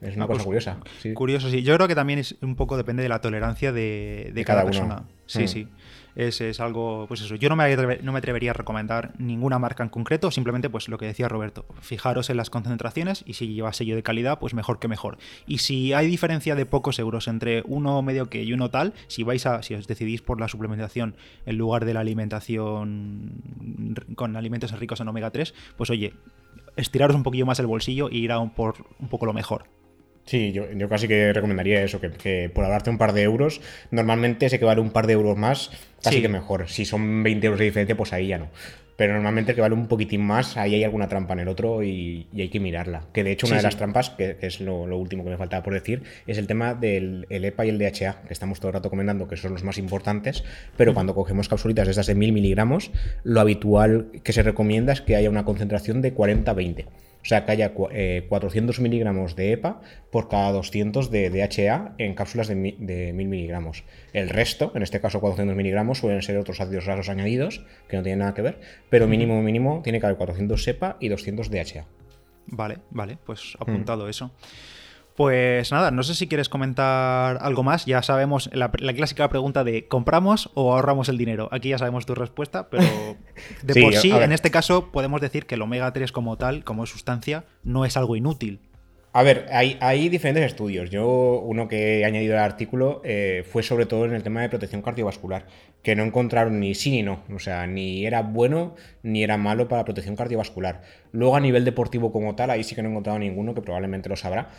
Es 0.00 0.16
una 0.16 0.24
ah, 0.24 0.28
cosa 0.28 0.38
pues, 0.38 0.44
curiosa. 0.44 0.78
Curioso, 1.14 1.50
sí. 1.50 1.62
Yo 1.62 1.74
creo 1.76 1.88
que 1.88 1.94
también 1.94 2.18
es 2.18 2.36
un 2.42 2.56
poco 2.56 2.76
depende 2.76 3.02
de 3.02 3.08
la 3.08 3.20
tolerancia 3.20 3.72
de, 3.72 4.42
cada, 4.46 4.64
persona. 4.64 5.04
Sí, 5.26 5.44
mm. 5.44 5.48
sí 5.48 5.68
es, 6.16 6.60
algo, 6.60 7.04
pues 7.08 7.20
eso, 7.20 7.34
yo 7.36 7.48
no 7.50 7.56
me, 7.56 7.76
no 8.02 8.12
me 8.12 8.18
atrevería 8.18 8.50
a 8.50 8.54
recomendar 8.54 9.12
ninguna 9.18 9.58
marca 9.58 9.82
en 9.82 9.90
concreto, 9.90 10.30
simplemente 10.30 10.70
pues 10.70 10.88
lo 10.88 10.96
que 10.96 11.06
decía 11.06 11.28
Roberto, 11.28 11.66
fijaros 11.80 12.30
en 12.30 12.38
las 12.38 12.48
concentraciones 12.48 13.22
y 13.26 13.34
si 13.34 13.52
lleva 13.52 13.72
sello 13.74 13.94
de 13.94 14.02
calidad, 14.02 14.38
pues 14.38 14.54
mejor 14.54 14.78
que 14.78 14.88
mejor. 14.88 15.18
Y 15.46 15.58
si 15.58 15.92
hay 15.92 16.06
diferencia 16.06 16.54
de 16.54 16.64
pocos 16.64 16.98
euros 16.98 17.28
entre 17.28 17.62
uno 17.66 18.00
medio 18.00 18.30
que 18.30 18.42
y 18.42 18.52
uno 18.54 18.70
tal, 18.70 18.94
si 19.08 19.24
vais 19.24 19.44
a, 19.44 19.62
si 19.62 19.74
os 19.74 19.86
decidís 19.86 20.22
por 20.22 20.40
la 20.40 20.48
suplementación 20.48 21.16
en 21.44 21.58
lugar 21.58 21.84
de 21.84 21.92
la 21.92 22.00
alimentación 22.00 23.42
con 24.14 24.36
alimentos 24.36 24.72
ricos 24.78 25.00
en 25.00 25.08
omega 25.08 25.30
3, 25.30 25.54
pues 25.76 25.90
oye, 25.90 26.14
estiraros 26.76 27.14
un 27.14 27.24
poquillo 27.24 27.44
más 27.44 27.58
el 27.58 27.66
bolsillo 27.66 28.08
y 28.10 28.18
ir 28.18 28.32
a 28.32 28.38
un, 28.38 28.50
por 28.50 28.86
un 28.98 29.08
poco 29.08 29.26
lo 29.26 29.34
mejor. 29.34 29.75
Sí, 30.26 30.52
yo, 30.52 30.88
casi 30.88 31.06
que 31.06 31.32
recomendaría 31.32 31.82
eso, 31.84 32.00
que, 32.00 32.50
por 32.52 32.64
hablarte 32.64 32.90
un 32.90 32.98
par 32.98 33.12
de 33.12 33.22
euros, 33.22 33.60
normalmente 33.92 34.48
sé 34.50 34.58
que 34.58 34.64
vale 34.64 34.80
un 34.80 34.90
par 34.90 35.06
de 35.06 35.12
euros 35.12 35.38
más, 35.38 35.70
casi 36.02 36.20
que 36.20 36.28
mejor. 36.28 36.68
Si 36.68 36.84
son 36.84 37.22
20 37.22 37.46
euros 37.46 37.60
de 37.60 37.66
diferencia, 37.66 37.96
pues 37.96 38.12
ahí 38.12 38.26
ya 38.26 38.38
no. 38.38 38.48
Pero 38.96 39.12
normalmente 39.12 39.54
que 39.54 39.60
vale 39.60 39.74
un 39.74 39.86
poquitín 39.86 40.22
más, 40.22 40.56
ahí 40.56 40.74
hay 40.74 40.82
alguna 40.82 41.06
trampa 41.06 41.34
en 41.34 41.40
el 41.40 41.48
otro 41.48 41.84
y, 41.84 42.26
hay 42.34 42.48
que 42.48 42.58
mirarla. 42.58 43.04
Que 43.12 43.22
de 43.22 43.30
hecho 43.32 43.46
una 43.46 43.58
de 43.58 43.62
las 43.62 43.76
trampas, 43.76 44.10
que, 44.10 44.36
es 44.40 44.60
lo, 44.60 44.82
último 44.96 45.22
que 45.22 45.30
me 45.30 45.36
faltaba 45.36 45.62
por 45.62 45.74
decir, 45.74 46.02
es 46.26 46.38
el 46.38 46.48
tema 46.48 46.74
del 46.74 47.26
EPA 47.30 47.66
y 47.66 47.68
el 47.68 47.78
DHA, 47.78 48.22
que 48.26 48.32
estamos 48.32 48.58
todo 48.58 48.70
el 48.70 48.74
rato 48.74 48.90
comentando 48.90 49.28
que 49.28 49.36
son 49.36 49.52
los 49.52 49.62
más 49.62 49.78
importantes, 49.78 50.42
pero 50.76 50.92
cuando 50.92 51.14
cogemos 51.14 51.48
capsulitas 51.48 51.86
de 51.86 51.90
estas 51.90 52.06
de 52.06 52.16
1000 52.16 52.32
miligramos, 52.32 52.90
lo 53.22 53.40
habitual 53.40 54.08
que 54.24 54.32
se 54.32 54.42
recomienda 54.42 54.92
es 54.92 55.02
que 55.02 55.14
haya 55.14 55.30
una 55.30 55.44
concentración 55.44 56.02
de 56.02 56.14
40-20. 56.14 56.86
O 57.26 57.28
sea, 57.28 57.44
que 57.44 57.50
haya 57.50 57.74
400 57.74 58.78
eh, 58.78 58.80
miligramos 58.80 59.34
de 59.34 59.50
EPA 59.50 59.80
por 60.12 60.28
cada 60.28 60.52
200 60.52 61.10
de 61.10 61.28
DHA 61.28 61.96
en 61.98 62.14
cápsulas 62.14 62.46
de, 62.46 62.54
1000 62.54 63.14
miligramos. 63.14 63.82
El 64.12 64.28
resto, 64.28 64.70
en 64.76 64.84
este 64.84 65.00
caso 65.00 65.18
400 65.18 65.56
miligramos, 65.56 65.98
suelen 65.98 66.22
ser 66.22 66.38
otros 66.38 66.60
ácidos 66.60 66.84
grasos 66.84 67.08
añadidos, 67.08 67.66
que 67.88 67.96
no 67.96 68.04
tienen 68.04 68.20
nada 68.20 68.32
que 68.32 68.42
ver, 68.42 68.60
pero 68.90 69.08
mínimo 69.08 69.42
mínimo 69.42 69.80
tiene 69.82 69.98
que 69.98 70.06
haber 70.06 70.18
400 70.18 70.68
EPA 70.68 70.98
y 71.00 71.08
200 71.08 71.50
DHA. 71.50 71.86
Vale, 72.46 72.78
vale, 72.90 73.18
pues 73.26 73.56
apuntado 73.58 74.06
mm. 74.06 74.10
eso. 74.10 74.30
Pues 75.16 75.72
nada, 75.72 75.90
no 75.90 76.02
sé 76.02 76.14
si 76.14 76.28
quieres 76.28 76.50
comentar 76.50 77.38
algo 77.40 77.62
más. 77.62 77.86
Ya 77.86 78.02
sabemos 78.02 78.50
la, 78.52 78.70
clásica 78.70 79.28
pregunta 79.30 79.64
de 79.64 79.88
¿compramos 79.88 80.50
o 80.54 80.74
ahorramos 80.74 81.08
el 81.08 81.16
dinero? 81.16 81.48
Aquí 81.52 81.70
ya 81.70 81.78
sabemos 81.78 82.04
tu 82.04 82.14
respuesta, 82.14 82.68
pero 82.68 82.84
de 83.62 83.80
por 83.80 83.94
sí, 83.94 84.10
en 84.10 84.32
este 84.32 84.50
caso 84.50 84.92
podemos 84.92 85.22
decir 85.22 85.46
que 85.46 85.54
el 85.54 85.62
omega 85.62 85.90
3 85.92 86.12
como 86.12 86.36
tal, 86.36 86.64
como 86.64 86.84
sustancia, 86.84 87.44
no 87.64 87.86
es 87.86 87.96
algo 87.96 88.14
inútil. 88.14 88.60
A 89.14 89.22
ver, 89.22 89.46
hay, 89.50 90.10
diferentes 90.10 90.44
estudios. 90.44 90.90
Yo, 90.90 91.40
uno 91.42 91.68
que 91.68 92.00
he 92.00 92.04
añadido 92.04 92.34
al 92.34 92.44
artículo 92.44 93.00
eh, 93.02 93.46
fue 93.50 93.62
sobre 93.62 93.86
todo 93.86 94.04
en 94.04 94.12
el 94.12 94.22
tema 94.22 94.42
de 94.42 94.50
protección 94.50 94.82
cardiovascular, 94.82 95.46
que 95.82 95.96
no 95.96 96.02
encontraron 96.02 96.60
ni 96.60 96.74
sí 96.74 96.90
ni 96.90 97.02
no. 97.02 97.22
O 97.34 97.38
sea, 97.38 97.66
ni 97.66 98.04
era 98.04 98.20
bueno 98.20 98.74
ni 99.02 99.24
era 99.24 99.38
malo 99.38 99.68
para 99.68 99.86
protección 99.86 100.16
cardiovascular. 100.16 100.82
Luego, 101.12 101.34
a 101.34 101.40
nivel 101.40 101.64
deportivo 101.64 102.12
como 102.12 102.34
tal, 102.34 102.50
ahí 102.50 102.62
sí 102.62 102.74
que 102.74 102.82
no 102.82 102.90
he 102.90 102.90
encontrado 102.90 103.18
ninguno, 103.18 103.54
que 103.54 103.62
probablemente 103.62 104.10
lo 104.10 104.16
sabrá. 104.16 104.50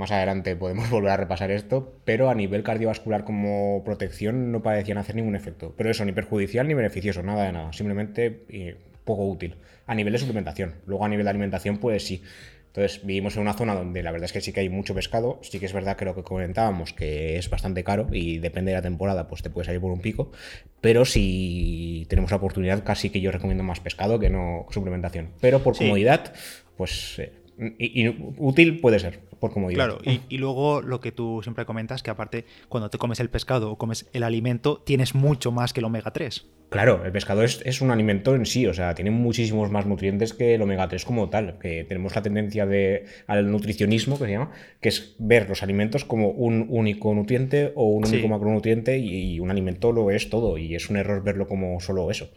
Más 0.00 0.12
adelante 0.12 0.56
podemos 0.56 0.88
volver 0.90 1.10
a 1.10 1.18
repasar 1.18 1.50
esto, 1.50 1.92
pero 2.06 2.30
a 2.30 2.34
nivel 2.34 2.62
cardiovascular 2.62 3.24
como 3.24 3.84
protección 3.84 4.50
no 4.50 4.62
parecían 4.62 4.96
hacer 4.96 5.14
ningún 5.14 5.36
efecto. 5.36 5.74
Pero 5.76 5.90
eso, 5.90 6.06
ni 6.06 6.12
perjudicial 6.12 6.66
ni 6.66 6.72
beneficioso, 6.72 7.22
nada 7.22 7.44
de 7.44 7.52
nada, 7.52 7.70
simplemente 7.74 8.44
eh, 8.48 8.78
poco 9.04 9.28
útil. 9.28 9.56
A 9.86 9.94
nivel 9.94 10.14
de 10.14 10.18
suplementación, 10.18 10.76
luego 10.86 11.04
a 11.04 11.08
nivel 11.10 11.24
de 11.24 11.30
alimentación, 11.30 11.76
pues 11.76 12.06
sí. 12.06 12.22
Entonces 12.68 13.04
vivimos 13.04 13.36
en 13.36 13.42
una 13.42 13.52
zona 13.52 13.74
donde 13.74 14.02
la 14.02 14.10
verdad 14.10 14.24
es 14.24 14.32
que 14.32 14.40
sí 14.40 14.54
que 14.54 14.60
hay 14.60 14.70
mucho 14.70 14.94
pescado, 14.94 15.38
sí 15.42 15.60
que 15.60 15.66
es 15.66 15.72
verdad 15.74 15.98
que 15.98 16.06
lo 16.06 16.14
que 16.14 16.22
comentábamos, 16.22 16.94
que 16.94 17.36
es 17.36 17.50
bastante 17.50 17.84
caro 17.84 18.06
y 18.10 18.38
depende 18.38 18.70
de 18.70 18.78
la 18.78 18.82
temporada, 18.82 19.28
pues 19.28 19.42
te 19.42 19.50
puede 19.50 19.66
salir 19.66 19.82
por 19.82 19.90
un 19.90 20.00
pico, 20.00 20.30
pero 20.80 21.04
si 21.04 22.06
tenemos 22.08 22.30
la 22.30 22.38
oportunidad, 22.38 22.84
casi 22.84 23.10
que 23.10 23.20
yo 23.20 23.32
recomiendo 23.32 23.64
más 23.64 23.80
pescado 23.80 24.18
que 24.18 24.30
no 24.30 24.66
suplementación. 24.70 25.30
Pero 25.40 25.62
por 25.62 25.76
comodidad, 25.76 26.32
pues 26.76 27.18
eh, 27.18 27.32
Y, 27.78 28.08
útil 28.38 28.80
puede 28.80 28.98
ser, 28.98 29.20
por 29.38 29.52
comodidad. 29.52 29.84
Claro, 29.84 29.98
y, 30.02 30.20
y, 30.28 30.38
luego 30.38 30.80
lo 30.80 31.00
que 31.00 31.12
tú 31.12 31.40
siempre 31.42 31.66
comentas, 31.66 32.02
que 32.02 32.10
aparte, 32.10 32.46
cuando 32.68 32.88
te 32.88 32.98
comes 32.98 33.20
el 33.20 33.28
pescado 33.28 33.70
o 33.70 33.76
comes 33.76 34.08
el 34.12 34.22
alimento, 34.22 34.82
tienes 34.84 35.14
mucho 35.14 35.52
más 35.52 35.72
que 35.72 35.80
el 35.80 35.84
omega 35.84 36.10
3. 36.12 36.46
Claro, 36.70 37.04
el 37.04 37.10
pescado 37.10 37.42
es, 37.42 37.80
un 37.80 37.90
alimento 37.90 38.36
en 38.36 38.46
sí, 38.46 38.64
o 38.68 38.72
sea, 38.72 38.94
tiene 38.94 39.10
muchísimos 39.10 39.72
más 39.72 39.86
nutrientes 39.86 40.32
que 40.32 40.54
el 40.54 40.62
omega 40.62 40.86
3 40.88 41.04
como 41.04 41.28
tal, 41.28 41.58
que 41.58 41.82
tenemos 41.82 42.14
la 42.14 42.22
tendencia 42.22 42.64
de, 42.64 43.06
al 43.26 43.50
nutricionismo, 43.50 44.16
que 44.16 44.26
se 44.26 44.30
llama, 44.30 44.52
que 44.80 44.88
es 44.88 45.16
ver 45.18 45.48
los 45.48 45.64
alimentos 45.64 46.04
como 46.04 46.28
un 46.28 46.66
único 46.68 47.12
nutriente 47.12 47.72
o 47.74 47.86
un 47.86 48.06
único 48.06 48.28
macronutriente 48.28 48.98
y, 48.98 49.40
un 49.40 49.50
alimento 49.50 49.90
lo 49.90 50.12
es 50.12 50.30
todo, 50.30 50.58
y 50.58 50.76
es 50.76 50.88
un 50.90 50.96
error 50.96 51.24
verlo 51.24 51.48
como 51.48 51.80
solo 51.80 52.08
eso. 52.08 52.30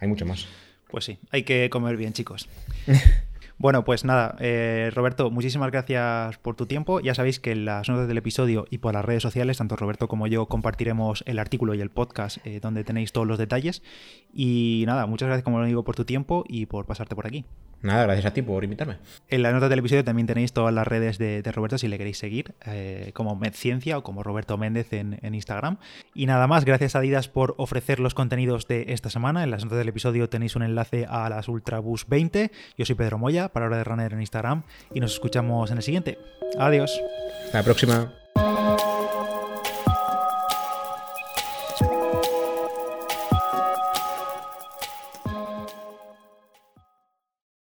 Hay 0.00 0.08
mucho 0.08 0.24
más. 0.24 0.48
Pues 0.90 1.04
sí, 1.04 1.18
hay 1.30 1.42
que 1.42 1.68
comer 1.68 1.98
bien, 1.98 2.14
chicos. 2.14 2.48
Bueno, 3.56 3.84
pues 3.84 4.04
nada, 4.04 4.34
eh, 4.40 4.90
Roberto, 4.94 5.30
muchísimas 5.30 5.70
gracias 5.70 6.38
por 6.38 6.56
tu 6.56 6.66
tiempo. 6.66 7.00
Ya 7.00 7.14
sabéis 7.14 7.38
que 7.38 7.52
en 7.52 7.64
las 7.64 7.88
notas 7.88 8.08
del 8.08 8.18
episodio 8.18 8.66
y 8.68 8.78
por 8.78 8.94
las 8.94 9.04
redes 9.04 9.22
sociales, 9.22 9.58
tanto 9.58 9.76
Roberto 9.76 10.08
como 10.08 10.26
yo 10.26 10.46
compartiremos 10.46 11.22
el 11.26 11.38
artículo 11.38 11.74
y 11.74 11.80
el 11.80 11.90
podcast 11.90 12.44
eh, 12.44 12.58
donde 12.60 12.82
tenéis 12.82 13.12
todos 13.12 13.26
los 13.26 13.38
detalles. 13.38 13.82
Y 14.32 14.82
nada, 14.86 15.06
muchas 15.06 15.28
gracias, 15.28 15.44
como 15.44 15.60
lo 15.60 15.66
digo, 15.66 15.84
por 15.84 15.94
tu 15.94 16.04
tiempo 16.04 16.44
y 16.48 16.66
por 16.66 16.86
pasarte 16.86 17.14
por 17.14 17.26
aquí. 17.26 17.44
Nada, 17.84 18.04
gracias 18.04 18.24
a 18.24 18.32
ti 18.32 18.40
por 18.40 18.64
invitarme. 18.64 18.96
En 19.28 19.42
las 19.42 19.52
notas 19.52 19.68
del 19.68 19.80
episodio 19.80 20.02
también 20.02 20.26
tenéis 20.26 20.54
todas 20.54 20.72
las 20.72 20.86
redes 20.86 21.18
de, 21.18 21.42
Roberto 21.52 21.76
si 21.76 21.86
le 21.86 21.98
queréis 21.98 22.16
seguir, 22.16 22.54
eh, 22.64 23.10
como 23.12 23.36
MedCiencia 23.36 23.98
o 23.98 24.02
como 24.02 24.22
Roberto 24.22 24.56
Méndez 24.56 24.90
en, 24.94 25.18
Instagram. 25.22 25.76
Y 26.14 26.24
nada 26.24 26.46
más, 26.46 26.64
gracias 26.64 26.96
a 26.96 27.00
Adidas 27.00 27.28
por 27.28 27.54
ofrecer 27.58 28.00
los 28.00 28.14
contenidos 28.14 28.66
de 28.68 28.86
esta 28.88 29.10
semana. 29.10 29.44
En 29.44 29.50
las 29.50 29.64
notas 29.64 29.76
del 29.76 29.88
episodio 29.90 30.30
tenéis 30.30 30.56
un 30.56 30.62
enlace 30.62 31.04
a 31.06 31.28
las 31.28 31.46
Ultrabus 31.46 32.06
20. 32.08 32.50
Yo 32.78 32.86
soy 32.86 32.94
Pedro 32.94 33.18
Moya, 33.18 33.50
para 33.50 33.66
Hora 33.66 33.76
de 33.76 33.84
Runner 33.84 34.14
en 34.14 34.20
Instagram, 34.20 34.62
y 34.94 35.00
nos 35.00 35.12
escuchamos 35.12 35.70
en 35.70 35.76
el 35.76 35.82
siguiente. 35.82 36.18
Adiós. 36.58 36.98
Hasta 37.44 37.58
la 37.58 37.64
próxima. 37.64 38.23